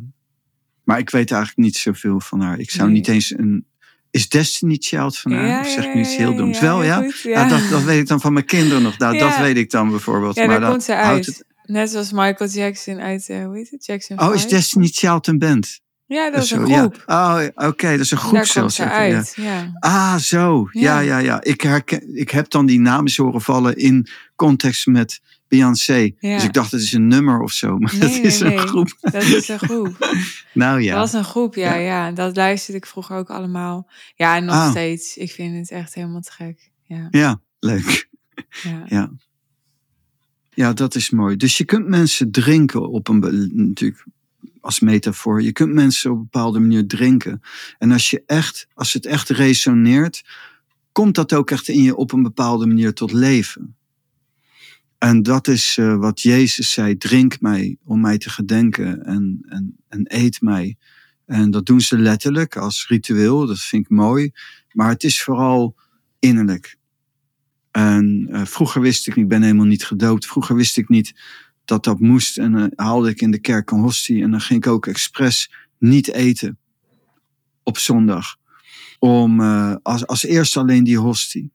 [0.85, 2.59] maar ik weet eigenlijk niet zoveel van haar.
[2.59, 2.97] Ik zou Nee.
[2.97, 3.67] niet eens een.
[4.13, 5.47] Is Destiny Child van haar?
[5.47, 6.61] Ja, of zeg ik nu iets heel doms?
[6.61, 6.97] Wel, ja?
[7.03, 7.49] goed, ja.
[7.49, 8.99] dat, dat weet ik dan van mijn kinderen nog.
[8.99, 9.19] Nou.
[9.19, 10.35] Dat weet ik dan bijvoorbeeld.
[10.37, 11.27] Ja, maar dan komt ze houdt uit.
[11.27, 13.87] het- Net zoals Michael Jackson uit, eh, hoe heet het?
[13.87, 14.53] Jackson Oh, is 5?
[14.53, 15.81] Destiny Child een band?
[16.07, 17.05] Ja, dat is een Zo, groep.
[17.07, 17.39] Ja.
[17.41, 19.33] Oh, oké, dat is een groep daar komt zelfs.
[19.35, 19.73] ze ja.
[19.79, 20.69] Ah, zo.
[20.73, 21.01] Ja, Ja.
[21.01, 21.43] ja, ja.
[21.43, 25.21] Ik, herken, ik heb dan die namen horen vallen in context met
[25.57, 26.11] Beyoncé.
[26.19, 26.35] Ja.
[26.35, 27.79] Dus ik dacht, het is een nummer of zo.
[27.79, 28.59] Maar Nee, dat nee, is een nee.
[28.59, 28.97] groep.
[29.01, 29.97] Dat is een groep.
[30.53, 30.91] Nou ja.
[30.95, 31.81] Dat was een groep, ja, Ja.
[32.07, 32.13] ja.
[32.13, 33.89] Dat luisterde ik vroeger ook allemaal.
[34.15, 34.71] Ja, en nog Ah.
[34.71, 35.17] steeds.
[35.17, 36.71] Ik vind het echt helemaal te gek.
[36.83, 38.09] Ja, Ja, leuk.
[38.63, 38.85] ja.
[38.97, 39.11] Ja.
[40.55, 41.37] Ja, dat is mooi.
[41.37, 43.51] Dus je kunt mensen drinken op een...
[43.55, 44.05] Natuurlijk
[44.61, 45.43] als metafoor.
[45.43, 47.43] Je kunt mensen op een bepaalde manier drinken.
[47.79, 50.23] En als, je echt, als het echt resoneert,
[50.93, 53.77] komt dat ook echt in je op een bepaalde manier tot leven.
[55.03, 59.77] En dat is uh, wat Jezus zei: drink mij om mij te gedenken en, en,
[59.89, 60.77] en eet mij.
[61.27, 64.31] En dat doen ze letterlijk als ritueel, dat vind ik mooi.
[64.73, 65.75] Maar het is vooral
[66.19, 66.77] innerlijk.
[67.71, 70.27] En uh, vroeger wist ik, ik ben helemaal niet gedoopt.
[70.27, 71.15] Vroeger wist ik niet
[71.65, 72.39] dat dat moest.
[72.39, 74.23] En uh, haalde ik in de kerk een hostie.
[74.23, 76.59] En dan ging ik ook expres niet eten
[77.63, 78.37] op zondag.
[78.99, 79.41] Om
[79.83, 81.51] als, als eerste alleen die hostie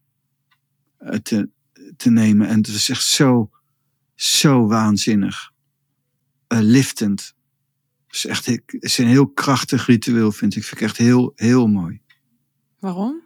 [1.23, 1.49] te,
[1.97, 2.47] te nemen.
[2.47, 3.49] En het is echt zo,
[4.15, 5.51] zo waanzinnig.
[6.47, 7.35] liftend.
[8.07, 10.63] Het is echt het is een heel krachtig ritueel, vind ik.
[10.63, 12.01] Vind ik echt heel, heel mooi.
[12.79, 13.21] Waarom?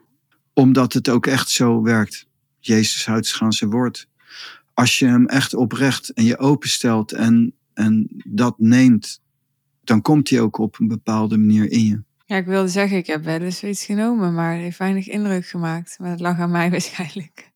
[0.53, 2.27] Omdat het ook echt zo werkt.
[2.59, 4.07] Jezus houdt gaan zijn woord.
[4.73, 9.21] Als je hem echt oprecht en je openstelt en, en dat neemt,
[9.83, 12.03] dan komt hij ook op een bepaalde manier in je.
[12.25, 15.45] Ja, ik wilde zeggen, ik heb wel eens zoiets genomen, maar het heeft weinig indruk
[15.45, 15.99] gemaakt.
[15.99, 17.50] Maar dat lag aan mij waarschijnlijk.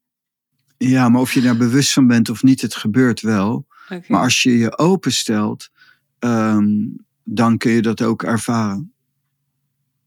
[0.77, 3.67] Ja, maar of je daar bewust van bent of niet, het gebeurt wel.
[3.85, 4.03] Okay.
[4.07, 5.69] Maar als je je openstelt,
[6.19, 8.93] um, dan kun je dat ook ervaren.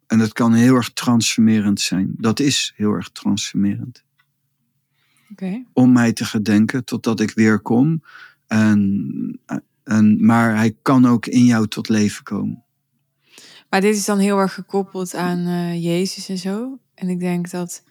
[0.07, 2.15] En dat kan heel erg transformerend zijn.
[2.17, 4.05] Dat is heel erg transformerend.
[5.31, 5.67] Okay.
[5.73, 8.03] Om mij te gedenken totdat ik weer kom.
[8.47, 9.41] En,
[9.85, 12.63] en, maar hij kan ook in jou tot leven komen.
[13.71, 16.79] Maar dit is dan heel erg gekoppeld aan uh, Jezus en zo.
[16.95, 17.83] En ik denk dat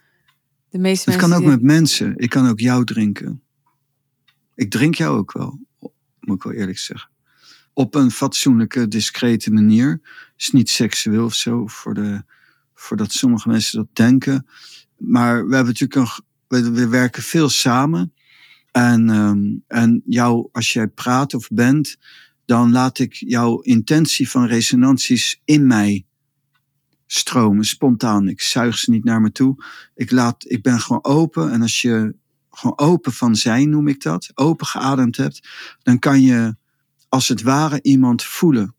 [0.69, 2.13] de meeste Het kan ook met mensen.
[2.17, 3.41] Ik kan ook jou drinken.
[4.56, 5.60] Ik drink jou ook wel,
[6.19, 7.10] moet ik wel eerlijk zeggen.
[7.73, 10.01] Op een fatsoenlijke, discrete manier.
[10.38, 12.23] is niet seksueel of zo, voor de,
[12.73, 14.47] voordat sommige mensen dat denken.
[14.97, 18.13] Maar we hebben natuurlijk een, we, we werken veel samen.
[18.71, 21.97] En, ehm, en jou, als jij praat of bent,
[22.45, 26.07] dan laat ik jouw intentie van resonanties in mij
[27.08, 28.28] stromen, spontaan.
[28.28, 29.63] Ik zuig ze niet naar me toe.
[29.96, 31.52] Ik, laat, ik ben gewoon open.
[31.52, 32.15] En als je
[32.52, 35.48] gewoon open van zijn, noem ik dat, open geademd hebt,
[35.84, 36.56] dan kan je
[37.10, 38.76] als het ware iemand voelen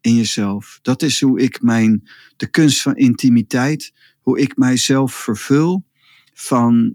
[0.00, 0.78] in jezelf.
[0.82, 5.84] Dat is hoe ik mijn, de kunst van intimiteit, hoe ik mijzelf vervul
[6.32, 6.94] van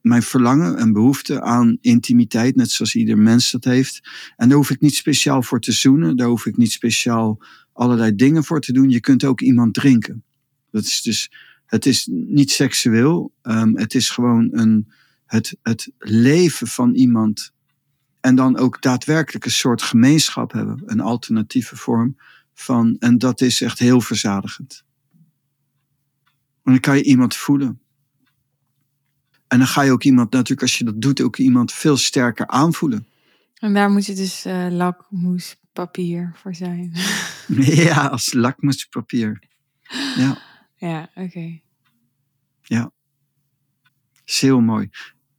[0.00, 4.00] mijn verlangen en behoefte aan intimiteit, net zoals ieder mens dat heeft.
[4.36, 7.42] En daar hoef ik niet speciaal voor te zoenen, daar hoef ik niet speciaal
[7.74, 8.90] allerlei dingen voor te doen.
[8.90, 10.24] Je kunt ook iemand drinken.
[10.70, 11.30] Dat is dus,
[11.66, 14.92] het is niet seksueel, um, het is gewoon een,
[15.26, 17.52] het, het leven van iemand.
[18.20, 22.16] En dan ook daadwerkelijk een soort gemeenschap hebben, een alternatieve vorm
[22.54, 24.84] van, en dat is echt heel verzadigend.
[26.64, 27.80] En dan kan je iemand voelen.
[29.48, 32.46] En dan ga je ook iemand, natuurlijk als je dat doet, ook iemand veel sterker
[32.46, 33.06] aanvoelen.
[33.54, 34.66] En daar moet je dus uh,
[35.74, 36.92] lakmoespapier voor zijn.
[37.86, 39.42] Ja, als lakmoespapier.
[40.16, 40.38] Ja.
[40.76, 41.20] ja, oké.
[41.20, 41.62] Okay.
[42.62, 42.90] Ja.
[44.24, 44.90] Is heel mooi.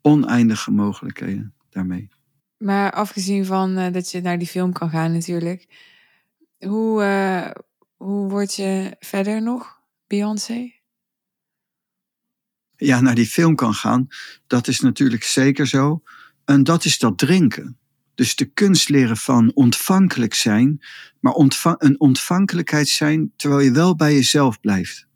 [0.01, 2.09] Oneindige mogelijkheden daarmee.
[2.57, 5.67] Maar afgezien van uh, dat je naar die film kan gaan natuurlijk.
[6.59, 7.51] Hoe, uh,
[7.95, 10.73] hoe word je verder nog, Beyoncé?
[12.75, 14.07] Ja, naar die film kan gaan.
[14.47, 16.03] Dat is natuurlijk zeker zo.
[16.45, 17.77] En dat is dat drinken.
[18.15, 20.81] Dus de kunst leren van ontvankelijk zijn,
[21.19, 21.33] maar
[21.77, 25.07] een ontvankelijkheid zijn terwijl je wel bij jezelf blijft.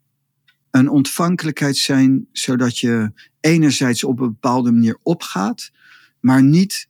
[0.71, 5.71] Een ontvankelijkheid zijn zodat je enerzijds op een bepaalde manier opgaat,
[6.19, 6.87] maar niet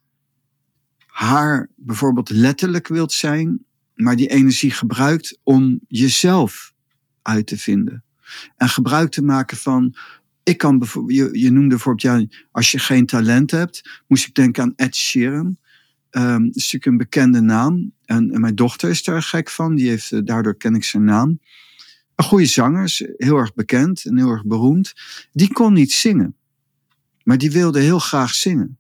[1.05, 6.73] haar bijvoorbeeld letterlijk wilt zijn, maar die energie gebruikt om jezelf
[7.21, 8.03] uit te vinden.
[8.57, 9.95] En gebruik te maken van
[10.43, 14.33] ik kan bijvoorbeeld, je, je noemde bijvoorbeeld, ja, als je geen talent hebt, moest ik
[14.33, 15.57] denken aan Ed Sheeran.
[16.11, 17.91] Um, dat is natuurlijk een bekende naam.
[18.05, 19.75] En, mijn dochter is daar gek van.
[19.75, 21.39] Die heeft, uh, daardoor ken ik zijn naam.
[22.15, 24.93] Een goede zanger, is heel erg bekend en heel erg beroemd.
[25.31, 26.35] Die kon niet zingen.
[27.23, 28.77] Maar die wilde heel graag zingen.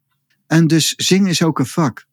[0.47, 2.07] En dus zingen is ook een vak.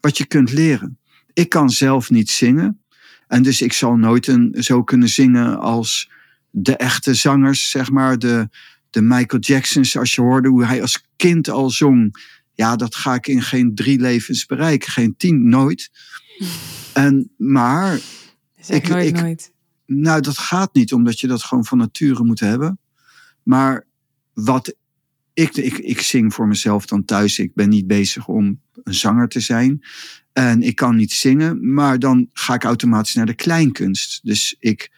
[0.00, 0.98] Wat je kunt leren.
[1.32, 2.80] Ik kan zelf niet zingen.
[3.28, 6.10] En dus ik zal nooit een, zo kunnen zingen als
[6.50, 8.18] de echte zangers, zeg maar.
[8.18, 8.48] De,
[8.90, 12.26] de Michael Jacksons, als je hoorde hoe hij als kind al zong.
[12.58, 14.90] Ja, dat ga ik in geen drie levens bereiken.
[14.90, 15.90] Geen tien, nooit.
[16.92, 18.00] En, maar...
[18.66, 19.52] Ik, nooit, ik, nooit.
[19.86, 22.78] Nou, dat gaat niet, omdat je dat gewoon van nature moet hebben.
[23.42, 23.86] Maar
[24.32, 24.74] wat...
[25.32, 27.38] Ik, ik, ik zing voor mezelf dan thuis.
[27.38, 29.84] Ik ben niet bezig om een zanger te zijn.
[30.32, 34.20] En ik kan niet zingen, maar dan ga ik automatisch naar de kleinkunst.
[34.22, 34.92] Dus ik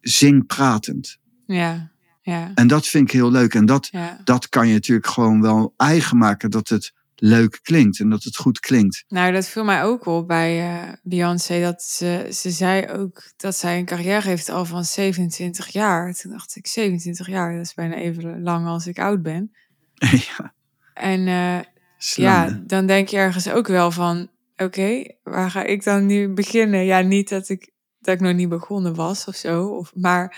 [0.00, 1.18] zing pratend.
[1.46, 1.91] Ja,
[2.22, 2.50] ja.
[2.54, 3.54] En dat vind ik heel leuk.
[3.54, 4.20] En dat, ja.
[4.24, 6.50] dat kan je natuurlijk gewoon wel eigen maken.
[6.50, 9.04] Dat het leuk klinkt en dat het goed klinkt.
[9.08, 11.60] Nou, dat viel mij ook op bij uh, Beyoncé.
[11.60, 16.14] Dat ze, ze zei ook dat zij een carrière heeft al van 27 jaar.
[16.14, 19.52] Toen dacht ik, 27 jaar, dat is bijna even lang als ik oud ben.
[20.28, 20.54] ja.
[20.94, 21.60] En uh,
[21.98, 26.84] ja, dan denk je ergens ook wel van, oké, waar ga ik dan nu beginnen?
[26.84, 29.66] Ja, niet dat ik, dat ik nog niet begonnen was of zo.
[29.66, 30.36] Of, maar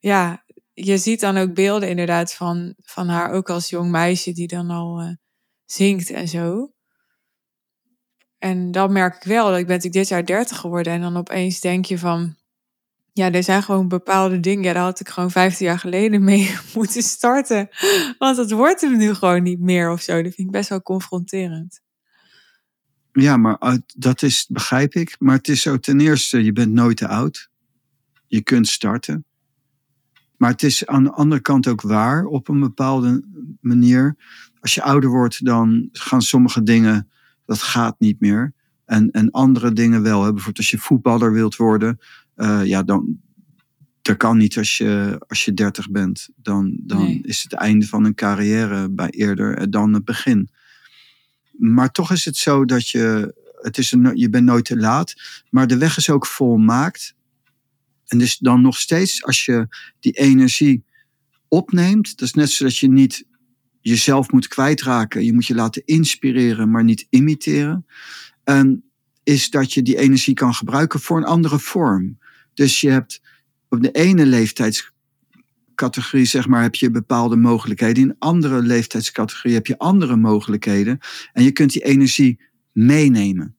[0.00, 0.44] ja,
[0.78, 4.70] je ziet dan ook beelden inderdaad van, van haar ook als jong meisje die dan
[4.70, 5.10] al uh,
[5.64, 6.72] zingt en zo.
[8.38, 11.60] En dan merk ik wel, dat ik ben dit jaar 30 geworden en dan opeens
[11.60, 12.36] denk je van,
[13.12, 16.54] ja, er zijn gewoon bepaalde dingen, ja, daar had ik gewoon 15 jaar geleden mee
[16.74, 17.68] moeten starten.
[18.18, 20.22] Want het wordt er nu gewoon niet meer of zo.
[20.22, 21.80] Dat vind ik best wel confronterend.
[23.12, 25.16] Ja, maar dat is, begrijp ik.
[25.18, 27.50] Maar het is zo, ten eerste, je bent nooit te oud.
[28.26, 29.24] Je kunt starten.
[30.36, 33.24] Maar het is aan de andere kant ook waar op een bepaalde
[33.60, 34.16] manier.
[34.60, 37.08] Als je ouder wordt, dan gaan sommige dingen,
[37.44, 38.52] dat gaat niet meer.
[38.84, 40.18] En, en andere dingen wel.
[40.18, 40.28] Hè.
[40.28, 41.98] Bijvoorbeeld als je voetballer wilt worden,
[42.36, 43.18] uh, ja, dan,
[44.02, 46.28] dat kan niet als je, als je 30 bent.
[46.36, 50.50] Dan, dan is het einde van een carrière bij eerder dan het begin.
[51.58, 55.14] Maar toch is het zo dat je, het is een, je bent nooit te laat,
[55.50, 57.14] maar de weg is ook volmaakt.
[58.06, 59.66] En dus dan nog steeds, als je
[60.00, 60.84] die energie
[61.48, 63.24] opneemt, dat is net zoals je niet
[63.80, 65.24] jezelf moet kwijtraken.
[65.24, 67.86] Je moet je laten inspireren, maar niet imiteren.
[68.44, 68.84] En
[69.22, 72.18] is dat je die energie kan gebruiken voor een andere vorm.
[72.54, 73.20] Dus je hebt
[73.68, 78.02] op de ene leeftijdscategorie, zeg maar, heb je bepaalde mogelijkheden.
[78.02, 80.98] In andere leeftijdscategorie heb je andere mogelijkheden.
[81.32, 82.40] En je kunt die energie
[82.72, 83.55] meenemen.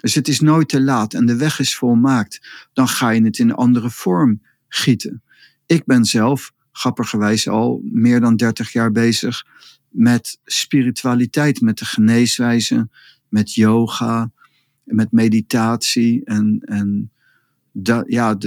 [0.00, 2.68] Dus het is nooit te laat en de weg is volmaakt.
[2.72, 5.22] Dan ga je het in een andere vorm gieten.
[5.66, 9.44] Ik ben zelf, grappigerwijs, al meer dan 30 jaar bezig
[9.88, 12.88] met spiritualiteit, met de geneeswijze,
[13.28, 14.30] met yoga,
[14.84, 16.24] met meditatie.
[16.24, 17.10] En, en
[17.72, 18.38] dat, ja,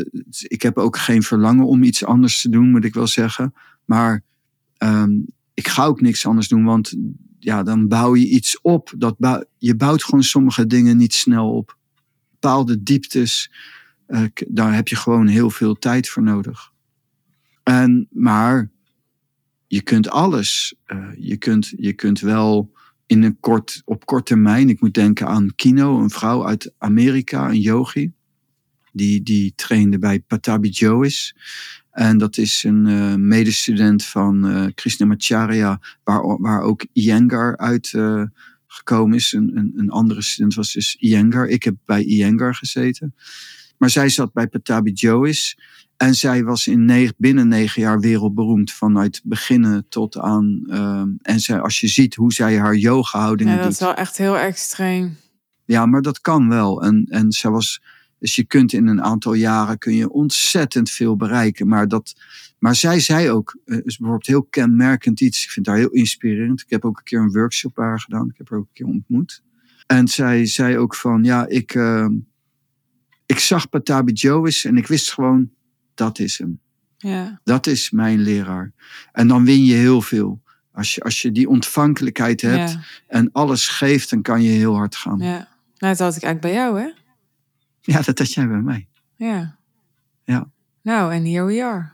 [0.42, 3.54] ik heb ook geen verlangen om iets anders te doen, moet ik wel zeggen.
[3.86, 4.24] Maar
[4.78, 6.96] um, ik ga ook niks anders doen, want
[7.44, 8.94] ja, dan bouw je iets op.
[8.98, 11.78] Dat je bouwt gewoon sommige dingen niet snel op.
[12.32, 13.52] Bepaalde dieptes,
[14.08, 16.72] uh, daar heb je gewoon heel veel tijd voor nodig.
[17.64, 18.72] En, maar
[19.68, 20.76] je kunt alles.
[20.88, 22.72] Uh, je, kunt, je kunt wel
[23.06, 27.50] in een kort, op kort termijn, ik moet denken aan Kino, een vrouw uit Amerika,
[27.50, 28.12] een yogi.
[28.92, 31.36] Die, die trainde bij Patabi Jois.
[31.94, 38.24] En dat is een uh, medestudent van uh, Krishnamacharya, waar, waar ook Iyengar uit uh,
[38.68, 39.34] gekomen is.
[39.34, 41.48] Een, een, een, andere student was dus Iyengar.
[41.48, 43.16] Ik heb bij Iyengar gezeten.
[43.78, 45.60] Maar zij zat bij Patabi Jois.
[45.98, 50.64] En zij was in negen, binnen negen jaar wereldberoemd vanuit beginnen tot aan.
[50.68, 53.62] Uh, en zij, als je ziet hoe zij haar yoga-houdingen doet.
[53.62, 55.18] Ja, dat is wel echt heel extreem.
[55.66, 56.84] Ja, maar dat kan wel.
[56.84, 57.82] En, en zij was.
[58.24, 61.68] Dus je kunt in een aantal jaren kun je ontzettend veel bereiken.
[61.68, 62.14] Maar, dat,
[62.60, 65.44] maar zij zei ook, uh, is bijvoorbeeld heel kenmerkend iets.
[65.44, 66.62] Ik vind haar heel inspirerend.
[66.62, 68.30] Ik heb ook een keer een workshop bij haar gedaan.
[68.30, 69.44] Ik heb haar ook een keer ontmoet.
[69.86, 72.08] En zij zei ook van, ja, ik, uh,
[73.26, 75.50] ik zag Patabi Jois en ik wist gewoon,
[75.94, 76.60] dat is hem.
[76.98, 77.40] Ja.
[77.44, 78.72] Dat is mijn leraar.
[79.12, 80.42] En dan win je heel veel.
[80.72, 82.84] Als je, als je die ontvankelijkheid hebt Ja.
[83.08, 85.20] en alles geeft, dan kan je heel hard gaan.
[85.20, 85.52] Ja, Ja.
[85.78, 87.02] Nou, dat had ik eigenlijk bij jou, hè?
[87.84, 88.88] Dat had jij bij mij.
[89.16, 89.58] Ja.
[90.24, 90.52] Ja.
[90.82, 91.92] Nou, en here we are.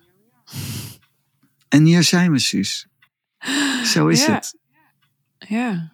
[1.67, 2.88] En hier zijn we, Suus.
[3.84, 4.34] Zo is Ja.
[4.34, 4.58] het.
[5.38, 5.91] Ja.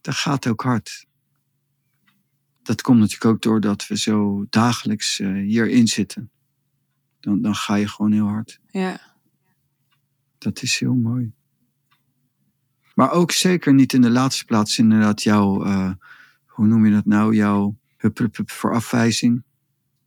[0.00, 1.06] Dat gaat ook hard.
[2.62, 6.30] Dat komt natuurlijk ook doordat we zo dagelijks eh, hierin zitten.
[7.20, 8.60] Dan, dan ga je gewoon heel hard.
[8.70, 9.00] Ja.
[10.38, 11.32] Dat is heel mooi.
[12.94, 15.92] Maar ook zeker niet in de laatste plaats inderdaad jouw, eh,
[16.46, 19.42] hoe noem je dat nou, jouw hup, hup, hup voor afwijzing.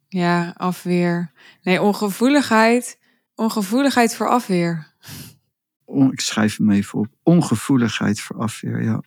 [0.08, 1.32] Ja, afweer.
[1.64, 3.00] Nee, ongevoeligheid.
[3.36, 4.94] Ongevoeligheid voor afweer.
[5.86, 7.08] On- ik schrijf hem even op.
[7.24, 9.04] Ongevoeligheid voor afweer, ja.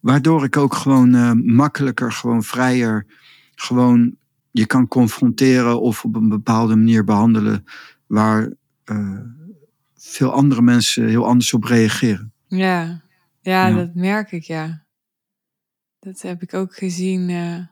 [0.00, 3.06] Waardoor ik ook gewoon eh, makkelijker, gewoon vrijer,
[3.54, 4.16] gewoon
[4.50, 7.64] je kan confronteren of op een bepaalde manier behandelen
[8.06, 8.52] waar
[8.84, 9.20] eh,
[9.94, 12.32] veel andere mensen heel anders op reageren.
[12.46, 13.02] Ja.
[13.40, 13.74] Ja, Ja.
[13.76, 14.85] dat merk ik, ja.
[16.06, 17.28] Dat heb ik ook gezien.
[17.30, 17.66] eh,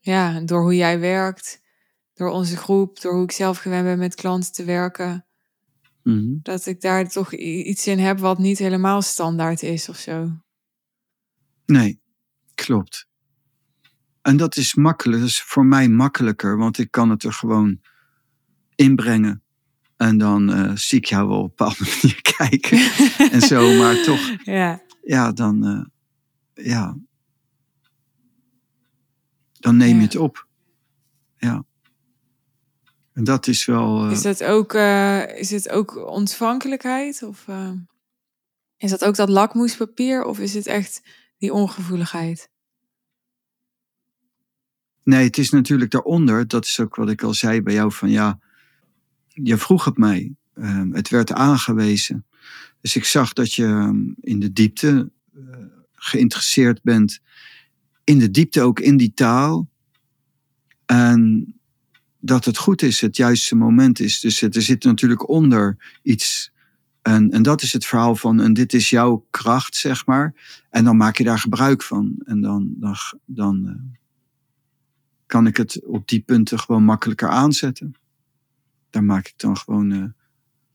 [0.00, 1.62] ja, door hoe jij werkt.
[2.14, 3.00] Door onze groep.
[3.00, 5.26] Door hoe ik zelf gewend ben met klanten te werken.
[6.02, 6.36] Mhm.
[6.42, 10.30] Dat ik daar toch iets in heb wat niet helemaal standaard is of zo.
[11.66, 12.00] Nee,
[12.54, 13.08] klopt.
[14.22, 17.80] En dat is makkelijk, dat is voor mij makkelijker, want ik kan het er gewoon
[18.74, 19.42] inbrengen.
[19.96, 22.78] En dan eh, zie ik jou wel op een bepaalde manier kijken.
[23.32, 26.96] en zo, maar toch, Ja, ja, dan, eh, ja.
[29.52, 29.96] Dan neem Ja.
[29.96, 30.46] je het op.
[31.36, 31.64] Ja.
[33.12, 34.04] En dat is wel.
[34.04, 37.22] eh, is het ook, eh, is het ook ontvankelijkheid?
[37.22, 37.46] Of
[38.76, 40.24] is dat ook dat lakmoespapier?
[40.24, 41.02] Of is het echt
[41.38, 42.48] die ongevoeligheid?
[45.02, 46.48] Nee, het is natuurlijk daaronder.
[46.48, 47.92] Dat is ook wat ik al zei bij jou.
[47.92, 48.38] Van ja,
[49.28, 50.34] je vroeg het mij.
[50.54, 52.26] Ehm, het werd aangewezen.
[52.84, 55.40] Dus ik zag dat je ehm, in de diepte eh,
[55.92, 57.20] geïnteresseerd bent.
[58.04, 59.70] In de diepte ook in die taal.
[60.86, 61.54] En
[62.20, 64.20] dat het goed is, het juiste moment is.
[64.20, 66.52] Dus er zit natuurlijk onder iets.
[67.02, 70.34] En, en dat is het verhaal van, en dit is jouw kracht, zeg maar.
[70.70, 72.14] En dan maak je daar gebruik van.
[72.24, 74.00] En dan, dan, dan eh,
[75.26, 77.94] kan ik het op die punten gewoon makkelijker aanzetten.
[78.90, 80.04] Daar maak ik dan gewoon eh,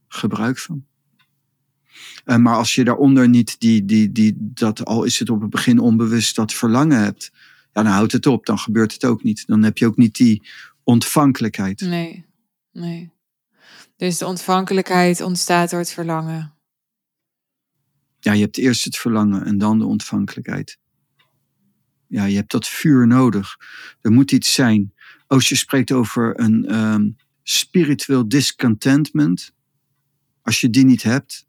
[0.08, 0.88] gebruik van.
[2.26, 5.50] Eh, maar als je daaronder niet die, die, die, dat al is het op het
[5.50, 7.32] begin onbewust dat verlangen hebt,
[7.74, 8.46] ja, dan houdt het op.
[8.46, 9.48] Dan gebeurt het ook niet.
[9.48, 10.48] Dan heb je ook niet die
[10.84, 11.82] ontvankelijkheid.
[11.82, 12.26] Nee,
[12.72, 13.12] nee.
[13.96, 16.54] Dus de ontvankelijkheid ontstaat door het verlangen.
[18.20, 20.78] Ja, je hebt eerst het verlangen en dan de ontvankelijkheid.
[22.08, 23.58] Ja, je hebt dat vuur nodig.
[24.02, 24.94] Er moet iets zijn.
[25.28, 27.10] Als je spreekt over een ehm,
[27.44, 29.52] spiritueel discontentment,
[30.42, 31.48] als je die niet hebt,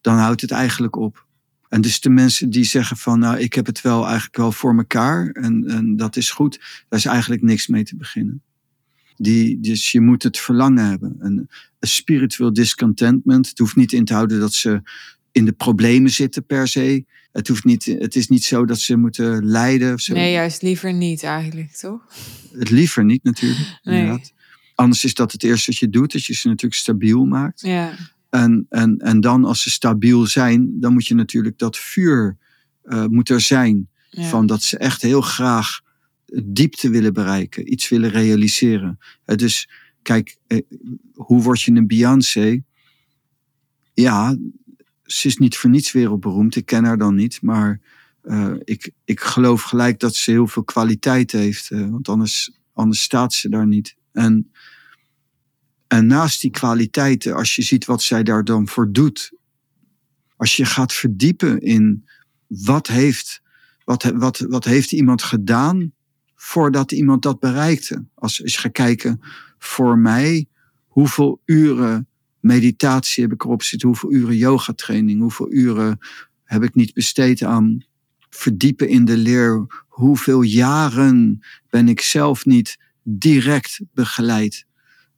[0.00, 1.26] dan houdt het eigenlijk op.
[1.68, 4.74] En dus de mensen die zeggen van, nou, ik heb het wel eigenlijk wel voor
[4.74, 8.42] mekaar en, en dat is goed, daar is eigenlijk niks mee te beginnen.
[9.16, 11.16] Die, dus je moet het verlangen hebben.
[11.18, 11.48] Een,
[11.80, 14.82] spiritueel discontentment, het hoeft niet in te houden dat ze
[15.32, 17.04] in de problemen zitten per se.
[17.32, 19.94] Het, hoeft niet, het is niet zo dat ze moeten lijden.
[19.94, 20.14] Of zo.
[20.14, 22.00] Nee, juist liever niet eigenlijk, toch?
[22.52, 23.78] Het liever niet natuurlijk.
[23.82, 24.20] Nee.
[24.74, 27.60] Anders is dat het eerste wat je doet, dat je ze natuurlijk stabiel maakt.
[27.60, 27.94] Ja,
[28.30, 32.36] En, en, en dan als ze stabiel zijn, dan moet je natuurlijk dat vuur
[32.82, 33.88] eh, moet er zijn.
[34.10, 34.28] ja.
[34.28, 35.80] Van dat ze echt heel graag
[36.44, 38.98] diepte willen bereiken, iets willen realiseren.
[39.24, 39.68] Eh, dus
[40.02, 40.58] kijk, eh,
[41.14, 42.62] hoe word je een Beyoncé?
[43.94, 44.36] Ja,
[45.04, 46.56] ze is niet voor niets wereldberoemd.
[46.56, 47.80] Ik ken haar dan niet, maar
[48.64, 51.68] ik, ik geloof gelijk dat ze heel veel kwaliteit heeft.
[51.68, 53.96] want anders, anders staat ze daar niet.
[54.12, 54.50] En,
[55.90, 59.32] en naast die kwaliteiten, als je ziet wat zij daar dan voor doet.
[60.36, 62.08] Als je gaat verdiepen in
[62.46, 63.42] wat heeft,
[63.84, 65.92] wat, wat, wat heeft iemand gedaan
[66.34, 68.04] voordat iemand dat bereikte.
[68.14, 69.20] Als, als je gaat kijken,
[69.58, 70.46] voor mij,
[70.86, 72.08] hoeveel uren
[72.40, 75.98] meditatie heb ik erop zitten, hoeveel uren yogatraining, hoeveel uren
[76.44, 77.84] heb ik niet besteed aan
[78.28, 84.68] verdiepen in de leer, hoeveel jaren ben ik zelf niet direct begeleid.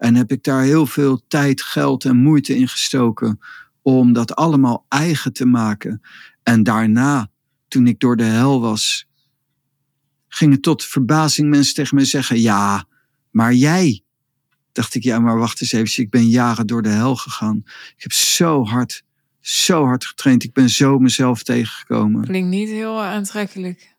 [0.02, 3.40] En heb ik daar heel veel tijd, geld en moeite in gestoken
[3.82, 6.00] om dat allemaal eigen te maken.
[6.42, 7.30] En daarna,
[7.68, 9.08] toen ik door de hel was,
[10.28, 12.84] gingen tot verbazing mensen tegen me zeggen: Ja,
[13.30, 14.02] maar jij.
[14.72, 16.02] Dacht ik, ja, maar wacht eens even.
[16.02, 17.62] Ik ben jaren door de hel gegaan.
[17.96, 19.04] Ik heb zo hard,
[19.40, 20.44] zo hard getraind.
[20.44, 22.24] Ik ben zo mezelf tegengekomen.
[22.24, 23.94] klinkt niet heel aantrekkelijk.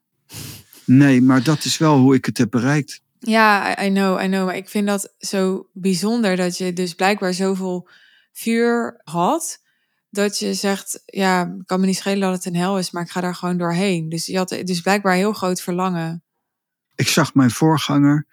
[0.86, 3.02] Nee, maar dat is wel hoe ik het heb bereikt.
[3.26, 4.46] Ja, I know, I know.
[4.46, 7.90] Maar ik vind dat zo bijzonder dat je dus blijkbaar zoveel
[8.32, 9.62] vuur had.
[10.10, 13.04] Dat je zegt, ja, het kan me niet schelen dat het een hel is, maar
[13.04, 14.10] ik ga daar gewoon doorheen.
[14.10, 16.24] Dus je had dus blijkbaar heel groot verlangen.
[16.96, 18.28] Ik zag mijn voorganger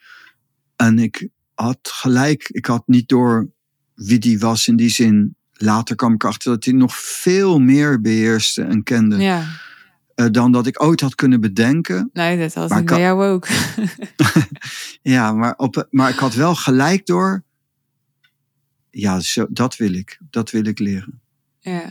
[0.76, 3.50] en ik had gelijk, ik had niet door
[3.94, 5.36] wie die was in die zin.
[5.52, 9.46] Later kwam ik achter dat hij nog veel meer beheerste en kende Ja,
[10.20, 12.10] eh, dan dat ik ooit had kunnen bedenken.
[12.12, 13.48] nee, dat had ik bij jou ook.
[15.02, 17.42] Ja, maar, op, maar ik had wel gelijk door.
[18.90, 20.18] Ja, zo, dat wil ik.
[20.30, 21.20] Dat wil ik leren.
[21.58, 21.90] ja,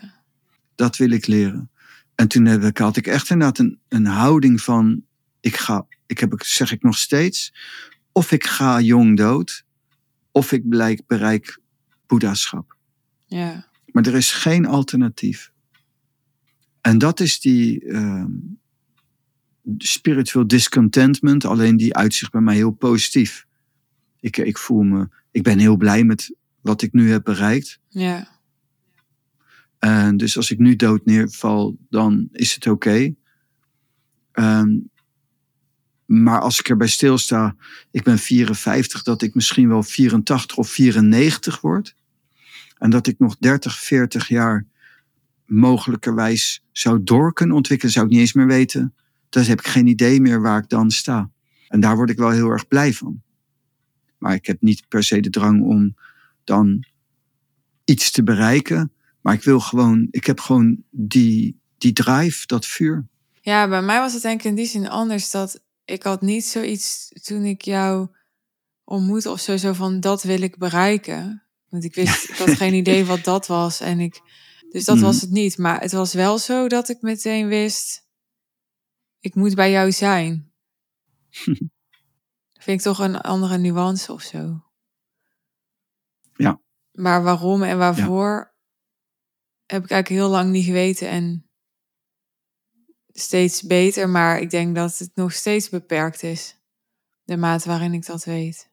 [0.76, 1.70] Dat wil ik leren.
[2.16, 5.04] En toen heb ik, had ik echt inderdaad een, een houding van:
[5.40, 7.54] ik ga, ik heb, zeg ik nog steeds,
[8.12, 9.66] of ik ga jong dood,
[10.32, 11.60] of ik bereik, bereik
[12.08, 12.76] boeddhaschap.
[13.26, 15.52] ja, Maar er is geen alternatief.
[16.82, 18.32] En dat is die ehm
[19.78, 23.46] spiritual discontentment, alleen die uitzicht bij mij heel positief.
[24.20, 27.80] Ik, ik voel me, ik ben heel blij met wat ik nu heb bereikt.
[27.88, 28.28] ja,
[29.80, 33.16] En dus als ik nu dood neerval, dan is het oké.
[34.32, 34.78] Ehm,
[36.06, 37.56] maar als ik erbij stilsta,
[37.92, 41.96] ik ben 54, dat ik misschien wel 84 of 94 word.
[42.78, 44.66] En dat ik nog 30, 40 jaar
[45.50, 48.94] mogelijkerwijs zou door kunnen ontwikkelen, zou ik niet eens meer weten.
[49.30, 51.32] Dan heb ik geen idee meer waar ik dan sta.
[51.68, 53.22] En daar word ik wel heel erg blij van.
[54.18, 55.96] Maar ik heb niet per se de drang om
[56.44, 56.86] dan
[57.86, 58.92] iets te bereiken.
[59.22, 63.08] Maar ik wil gewoon, ik heb gewoon die, die drive, dat vuur.
[63.42, 65.32] Ja, bij mij was het denk ik in die zin anders.
[65.32, 68.08] Dat ik had niet zoiets toen ik jou
[68.84, 71.44] ontmoette of zo, zo van dat wil ik bereiken.
[71.70, 73.80] Want ik wist, ik had geen idee wat dat was.
[73.80, 74.22] En ik,
[74.70, 75.26] dus dat was Mhm.
[75.26, 75.58] het niet.
[75.58, 78.08] Maar het was wel zo dat ik meteen wist,
[79.20, 80.54] ik moet bij jou zijn.
[82.64, 84.64] Vind ik toch een andere nuance of zo.
[86.34, 86.62] Ja.
[86.92, 88.56] Maar waarom en waarvoor
[89.66, 91.10] heb ik eigenlijk heel lang niet geweten.
[91.10, 91.50] En
[93.08, 96.58] steeds beter, maar ik denk dat het nog steeds beperkt is.
[97.24, 98.68] De mate waarin ik dat weet.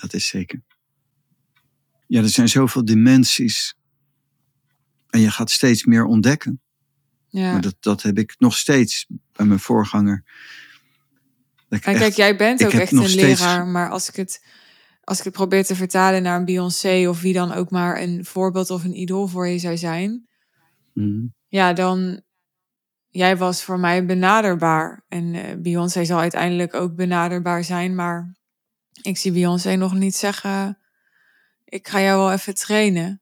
[0.00, 0.62] Dat is zeker.
[2.06, 3.74] Ja, er zijn zoveel dimensies.
[5.10, 6.60] En je gaat steeds meer ontdekken.
[7.28, 7.52] Ja.
[7.52, 10.24] Maar dat, dat heb ik nog steeds bij mijn voorganger.
[11.68, 14.44] En kijk, echt- jij bent ook echt een steeds- leraar, maar als ik het
[15.04, 18.24] als ik het probeer te vertalen naar een Beyoncé of wie dan ook maar een
[18.24, 20.28] voorbeeld of een idool voor je zou zijn,
[20.92, 21.26] Mhm.
[21.48, 22.22] ja, dan
[23.08, 28.36] jij was voor mij benaderbaar en eh, Beyoncé zal uiteindelijk ook benaderbaar zijn, maar
[29.02, 30.78] ik zie Beyoncé nog niet zeggen,
[31.68, 33.20] ik ga jou wel even trainen.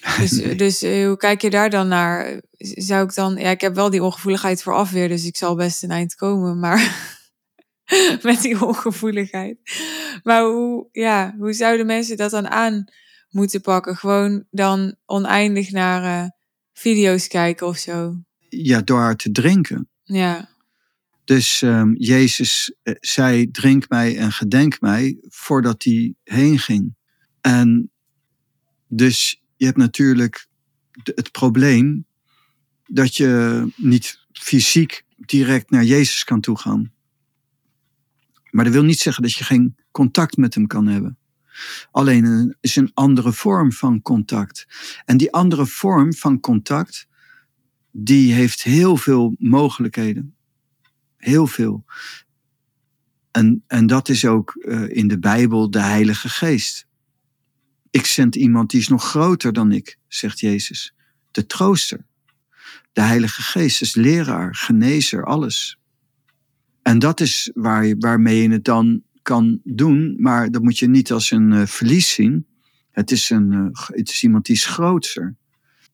[0.18, 0.54] Dus, Nee.
[0.54, 2.40] dus eh, hoe kijk je daar dan naar?
[2.58, 5.82] Zou ik dan, ja, ik heb wel die ongevoeligheid voor afweer, dus ik zal best
[5.82, 6.94] een eind komen, maar
[8.22, 9.58] met die ongevoeligheid.
[10.22, 12.84] Maar hoe, ja, hoe zouden mensen dat dan aan
[13.30, 13.96] moeten pakken?
[13.96, 16.28] Gewoon dan oneindig naar eh,
[16.72, 18.14] video's kijken of zo.
[18.48, 19.88] Ja, door haar te drinken.
[20.02, 20.48] Ja,
[21.24, 26.95] Dus ehm, Jezus eh, zei, drink mij en gedenk mij, voordat hij heen ging.
[27.46, 27.90] En
[28.88, 30.46] dus je hebt natuurlijk
[31.02, 32.06] het probleem
[32.86, 36.92] dat je niet fysiek direct naar Jezus kan toegaan.
[38.50, 41.18] Maar dat wil niet zeggen dat je geen contact met hem kan hebben.
[41.90, 44.66] Alleen het is een andere vorm van contact.
[45.04, 47.06] En die andere vorm van contact,
[47.90, 50.34] die heeft heel veel mogelijkheden.
[51.16, 51.84] Heel veel.
[53.30, 56.85] En, en dat is ook eh, in de Bijbel de Heilige Geest.
[57.96, 60.94] Ik zend iemand die is nog groter dan ik, zegt Jezus.
[61.30, 62.06] De trooster.
[62.92, 65.78] De Heilige Geest is leraar, genezer, alles.
[66.82, 70.86] En dat is waar je, waarmee je het dan kan doen, maar dat moet je
[70.86, 72.46] niet als een eh, verlies zien.
[72.90, 75.36] Het is, een, eh, het is iemand die is grootser.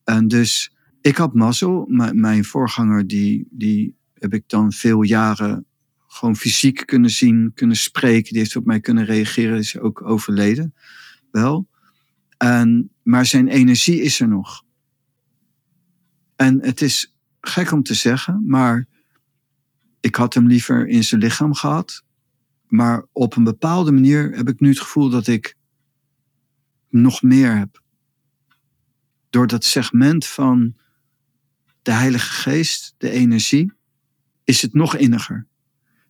[0.03, 1.85] En dus, ik had mazzel.
[2.13, 5.65] Mijn voorganger, die, die heb ik dan veel jaren
[6.07, 8.31] gewoon fysiek kunnen zien, kunnen spreken.
[8.31, 10.73] Die heeft op mij kunnen reageren, is ook overleden.
[11.31, 11.71] Wel.
[13.03, 14.63] Maar zijn energie is er nog.
[16.35, 18.87] En het is gek om te zeggen, maar
[19.99, 22.03] ik had hem liever in zijn lichaam gehad.
[22.67, 25.55] Maar op een bepaalde manier heb ik nu het gevoel dat ik
[26.89, 27.81] nog meer heb.
[29.29, 30.75] Door dat segment van
[31.81, 33.73] de Heilige Geest, de energie,
[34.43, 35.47] is het nog inniger.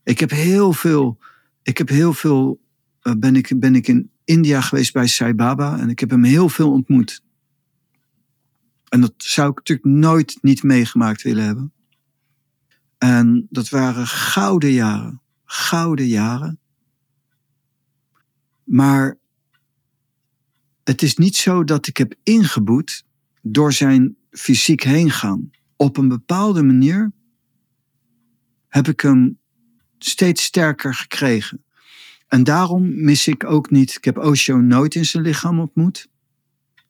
[0.04, 1.20] Ik heb heel veel,
[1.62, 2.62] ik heb heel veel,
[3.02, 6.24] eh, ben, ik, ben ik in India geweest bij Sai Baba en ik heb hem
[6.24, 7.24] heel veel ontmoet.
[8.89, 11.74] En dat zou ik natuurlijk nooit niet meegemaakt willen hebben.
[12.97, 15.21] En dat waren gouden jaren.
[15.45, 16.59] Gouden jaren.
[18.63, 19.17] Maar
[20.84, 23.03] het is niet zo dat ik heb ingeboet
[23.41, 25.51] door zijn fysiek heen gaan.
[25.76, 27.11] Op een bepaalde manier
[28.67, 29.39] heb ik hem
[29.97, 31.63] steeds sterker gekregen.
[32.34, 33.96] En daarom mis ik ook niet.
[33.96, 36.08] Ik heb Osho nooit in zijn lichaam ontmoet.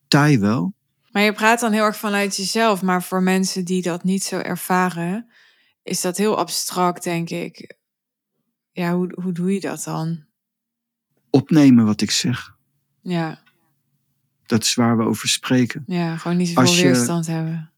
[0.08, 0.74] Tai wel.
[1.12, 4.38] maar je praat dan heel erg vanuit jezelf, maar voor mensen die dat niet zo
[4.38, 5.32] ervaren,
[5.84, 7.78] is dat heel abstract, denk ik.
[8.72, 10.26] Ja, hoe, hoe doe je dat dan?
[11.30, 12.56] Opnemen wat ik zeg.
[13.02, 13.41] Ja,
[14.46, 15.84] Dat is waar we over spreken.
[15.88, 17.72] ja gewoon niet zoveel je- weerstand hebben.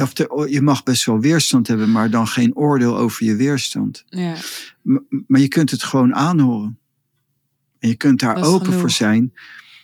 [0.00, 4.04] Of de- je mag best wel weerstand hebben, maar dan geen oordeel over je weerstand.
[4.06, 4.36] Ja,
[5.26, 6.78] Maar je kunt het gewoon aanhoren.
[7.78, 8.80] En je kunt daar open genoeg.
[8.80, 9.32] voor zijn.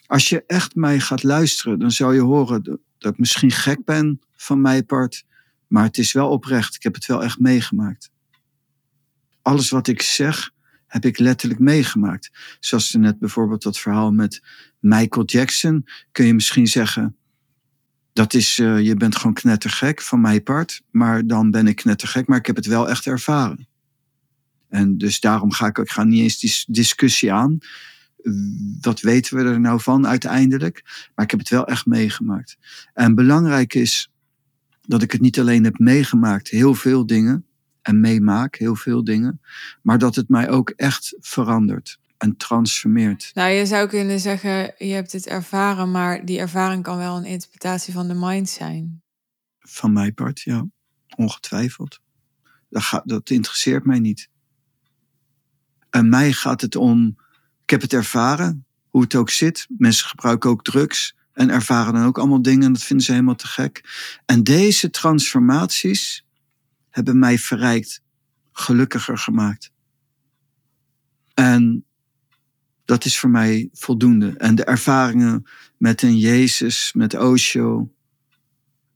[0.06, 3.84] Als je echt mij gaat luisteren, dan zou je horen dat, dat ik misschien gek
[3.84, 5.24] ben van mijn part.
[5.66, 6.74] Maar het is wel oprecht.
[6.74, 8.10] Ik heb het wel echt meegemaakt.
[9.42, 10.50] Alles wat ik zeg,
[10.86, 12.30] heb ik letterlijk meegemaakt.
[12.60, 14.42] Zoals net bijvoorbeeld dat verhaal met
[14.78, 15.86] Michael Jackson.
[16.12, 17.16] Kun je misschien zeggen,
[18.12, 20.82] dat is, eh, je bent gewoon knettergek van mijn part.
[20.90, 23.68] Maar dan ben ik knettergek, maar ik heb het wel echt ervaren.
[24.68, 27.58] En dus daarom ga ik, ik ga niet eens die discussie aan.
[28.80, 30.82] Wat weten we er nou van uiteindelijk?
[31.14, 32.56] Maar ik heb het wel echt meegemaakt.
[32.94, 34.10] En belangrijk is
[34.80, 37.44] dat ik het niet alleen heb meegemaakt, heel veel dingen.
[37.82, 39.40] En meemaak, heel veel dingen.
[39.82, 41.99] Maar dat het mij ook echt verandert.
[42.20, 43.30] En transformeert.
[43.34, 47.24] Nou, je zou kunnen zeggen, je hebt het ervaren, maar die ervaring kan wel een
[47.24, 49.02] interpretatie van de mind zijn.
[49.58, 50.66] Van mijn part, ja.
[51.16, 52.00] Ongetwijfeld.
[52.68, 54.28] Dat, gaat, dat interesseert mij niet.
[55.90, 57.16] En mij gaat het om,
[57.62, 59.66] ik heb het ervaren, hoe het ook zit.
[59.78, 63.34] Mensen gebruiken ook drugs en ervaren dan ook allemaal dingen en dat vinden ze helemaal
[63.34, 63.84] te gek.
[64.26, 66.26] En deze transformaties
[66.90, 68.02] hebben mij verrijkt,
[68.52, 69.72] gelukkiger gemaakt.
[71.34, 71.84] En
[72.90, 74.34] dat is voor mij voldoende.
[74.36, 77.92] En de ervaringen met een Jezus, met Osho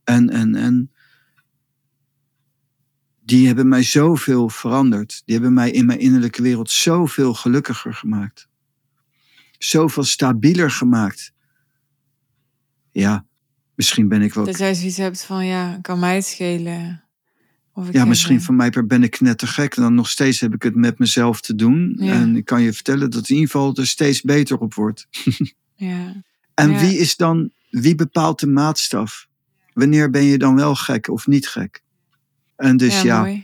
[0.03, 0.91] en, en, en,
[3.21, 5.21] die hebben mij zoveel veranderd.
[5.25, 8.47] Die hebben mij in mijn innerlijke wereld zoveel gelukkiger gemaakt.
[9.57, 11.33] Zoveel stabieler gemaakt.
[12.91, 13.25] Ja,
[13.75, 14.45] misschien ben ik wel.
[14.45, 17.04] Dat jij zoiets hebt van, ja, kan mij het schelen.
[17.77, 19.75] Of ik Ja, misschien eh, van mij ben ik knettergek.
[19.75, 21.95] En dan nog steeds heb ik het met mezelf te doen.
[21.99, 22.13] Ja.
[22.13, 25.07] En ik kan je vertellen dat in ieder geval er steeds beter op wordt.
[25.77, 26.23] Ja,
[26.53, 26.79] En Ja.
[26.79, 29.27] wie is dan, wie bepaalt de maatstaf?
[29.73, 31.83] Wanneer ben je dan wel gek of niet gek?
[32.55, 33.43] En dus ja,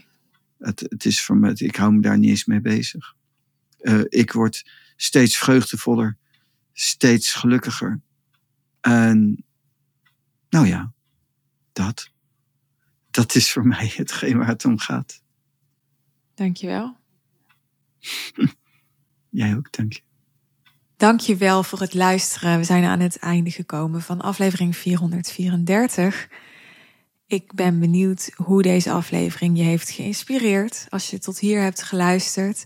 [0.59, 3.15] het, het is voor me, ik hou me daar niet eens mee bezig.
[3.79, 6.17] Eh, ik word steeds vreugdevoller,
[6.73, 7.99] steeds gelukkiger.
[8.81, 9.43] En
[10.49, 10.91] nou ja,
[11.73, 12.09] dat.
[13.11, 15.21] Dat is voor mij hetgeen waar het om gaat.
[16.33, 16.97] Dankjewel.
[19.29, 20.01] Jij ook, dank je.
[20.97, 22.57] Dankjewel voor het luisteren.
[22.57, 26.29] We zijn aan het einde gekomen van aflevering 434.
[27.27, 30.85] Ik ben benieuwd hoe deze aflevering je heeft geïnspireerd.
[30.89, 32.65] Als je tot hier hebt geluisterd.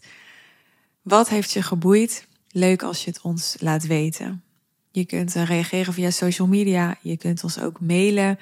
[1.02, 2.28] Wat heeft je geboeid?
[2.48, 4.44] Leuk als je het ons laat weten.
[4.92, 6.98] Je kunt eh, reageren via social media.
[7.02, 8.40] Je kunt ons ook mailen.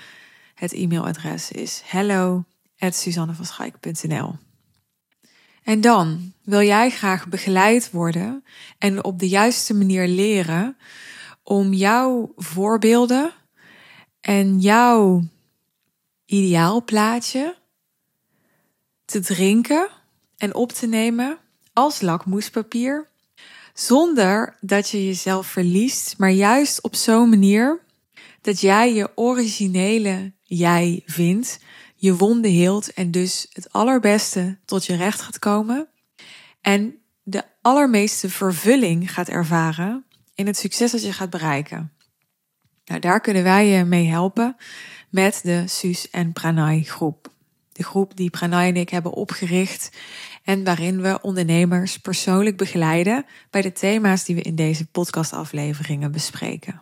[0.54, 4.36] Het e-mailadres is hello@suzannevanschaik.nl.
[5.64, 8.43] En dan wil jij graag begeleid worden
[8.78, 10.78] en op de juiste manier leren
[11.43, 13.34] om jouw voorbeelden
[14.22, 15.24] en jouw
[16.26, 17.58] ideaalplaatje
[19.06, 19.88] te drinken
[20.38, 21.38] en op te nemen
[21.74, 23.08] als lakmoespapier,
[23.74, 27.82] zonder dat je jezelf verliest, maar juist op zo'n manier
[28.41, 31.60] dat jij je originele jij vindt,
[31.95, 35.88] je wonden heelt en dus het allerbeste tot je recht gaat komen
[36.62, 41.91] en de allermeeste vervulling gaat ervaren in het succes dat je gaat bereiken.
[42.86, 44.56] Nou, daar kunnen wij je mee helpen
[45.10, 47.32] met de Suus en Pranay groep.
[47.72, 49.89] De groep die Pranay en ik hebben opgericht
[50.43, 56.82] en waarin we ondernemers persoonlijk begeleiden bij de thema's die we in deze podcastafleveringen bespreken.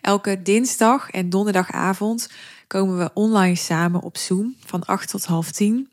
[0.00, 2.30] Elke dinsdag en donderdagavond
[2.68, 5.90] komen we online samen op Zoom van 8 tot half 10.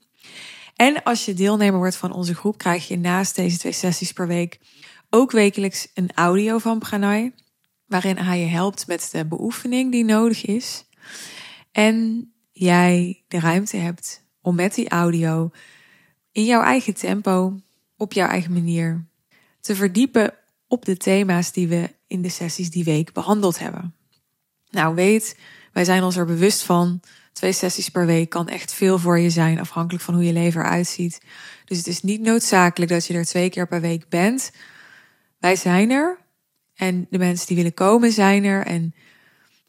[0.76, 4.28] En als je deelnemer wordt van onze groep, krijg je naast deze twee sessies per
[4.28, 4.59] week
[5.09, 7.34] ook wekelijks een audio van Pranay,
[7.86, 10.86] waarin hij je helpt met de beoefening die nodig is.
[11.71, 15.51] En jij de ruimte hebt om met die audio
[16.32, 17.59] in jouw eigen tempo,
[17.97, 19.05] op jouw eigen manier,
[19.59, 20.34] te verdiepen
[20.67, 23.95] op de thema's die we in de sessies die week behandeld hebben.
[24.69, 25.38] Nou, weet,
[25.76, 27.01] wij zijn ons er bewust van.
[27.34, 30.61] Twee sessies per week kan echt veel voor je zijn, afhankelijk van hoe je leven
[30.61, 31.21] eruit ziet.
[31.65, 34.51] Dus het is niet noodzakelijk dat je er twee keer per week bent.
[35.39, 36.17] Wij zijn er
[36.76, 38.65] en de mensen die willen komen zijn er.
[38.65, 38.95] En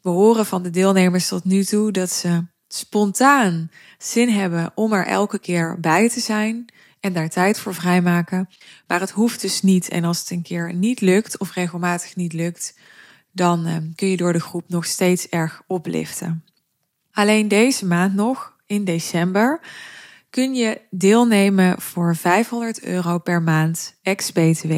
[0.01, 5.05] we horen van de deelnemers tot nu toe dat ze spontaan zin hebben om er
[5.05, 6.65] elke keer bij te zijn
[6.99, 8.49] en daar tijd voor vrijmaken.
[8.87, 9.89] Maar het hoeft dus niet.
[9.89, 12.73] En als het een keer niet lukt of regelmatig niet lukt,
[13.37, 16.43] dan eh, kun je door de groep nog steeds erg opliften.
[17.11, 19.59] Alleen deze maand nog, in december,
[20.29, 24.73] kun je deelnemen voor 500 euro per maand ex-BTW.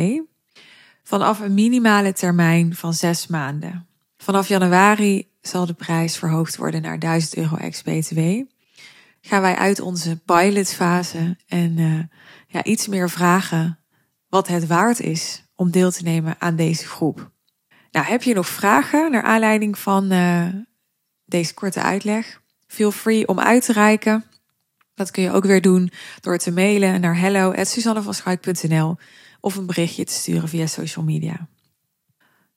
[1.04, 3.88] Vanaf een minimale termijn van zes maanden.
[4.18, 8.20] Vanaf januari zal de prijs verhoogd worden naar 1000 euro ex-BTW.
[9.22, 13.80] Gaan wij uit onze pilotfase en eh, ja, iets meer vragen
[14.30, 17.32] wat het waard is om deel te nemen aan deze groep.
[17.92, 20.48] Nou, heb je nog vragen naar aanleiding van eh,
[21.26, 22.42] deze korte uitleg?
[22.68, 24.26] Feel free om uit te reiken.
[24.96, 28.98] Dat kun je ook weer doen door te mailen naar hello@suzannevanschuik.nl
[29.40, 31.48] of een berichtje te sturen via social media.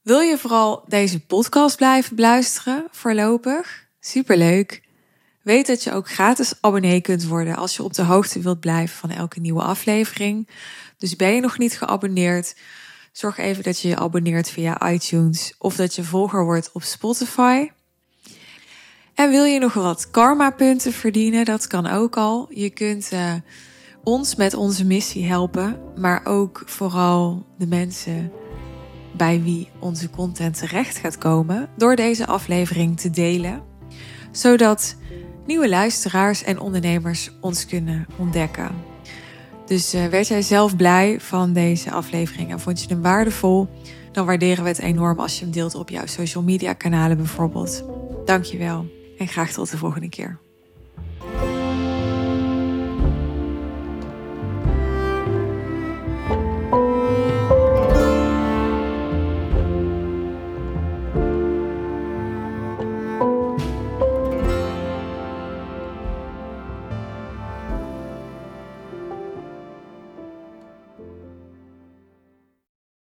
[0.02, 3.86] Wil je vooral deze podcast blijven beluisteren voorlopig?
[4.00, 4.82] Superleuk!
[5.42, 8.96] Weet dat je ook gratis abonnee kunt worden als je op de hoogte wilt blijven
[8.96, 10.48] van elke nieuwe aflevering.
[10.98, 12.54] Dus ben je nog niet geabonneerd?
[13.12, 17.70] Zorg even dat je je abonneert via iTunes of dat je volger wordt op Spotify.
[19.14, 21.44] En wil je nog wat karma punten verdienen?
[21.44, 22.46] Dat kan ook al.
[22.50, 23.34] Je kunt eh,
[24.04, 28.32] ons met onze missie helpen, maar ook vooral de mensen
[29.16, 33.62] bij wie onze content terecht gaat komen door deze aflevering te delen,
[34.30, 34.96] zodat
[35.46, 38.91] nieuwe luisteraars en ondernemers ons kunnen ontdekken.
[39.72, 43.68] Dus uh, werd jij zelf blij van deze aflevering en vond je hem waardevol?
[44.12, 47.84] Dan waarderen we het enorm als je hem deelt op jouw social media kanalen bijvoorbeeld.
[48.24, 48.86] Dankjewel
[49.18, 50.41] en graag tot de volgende keer.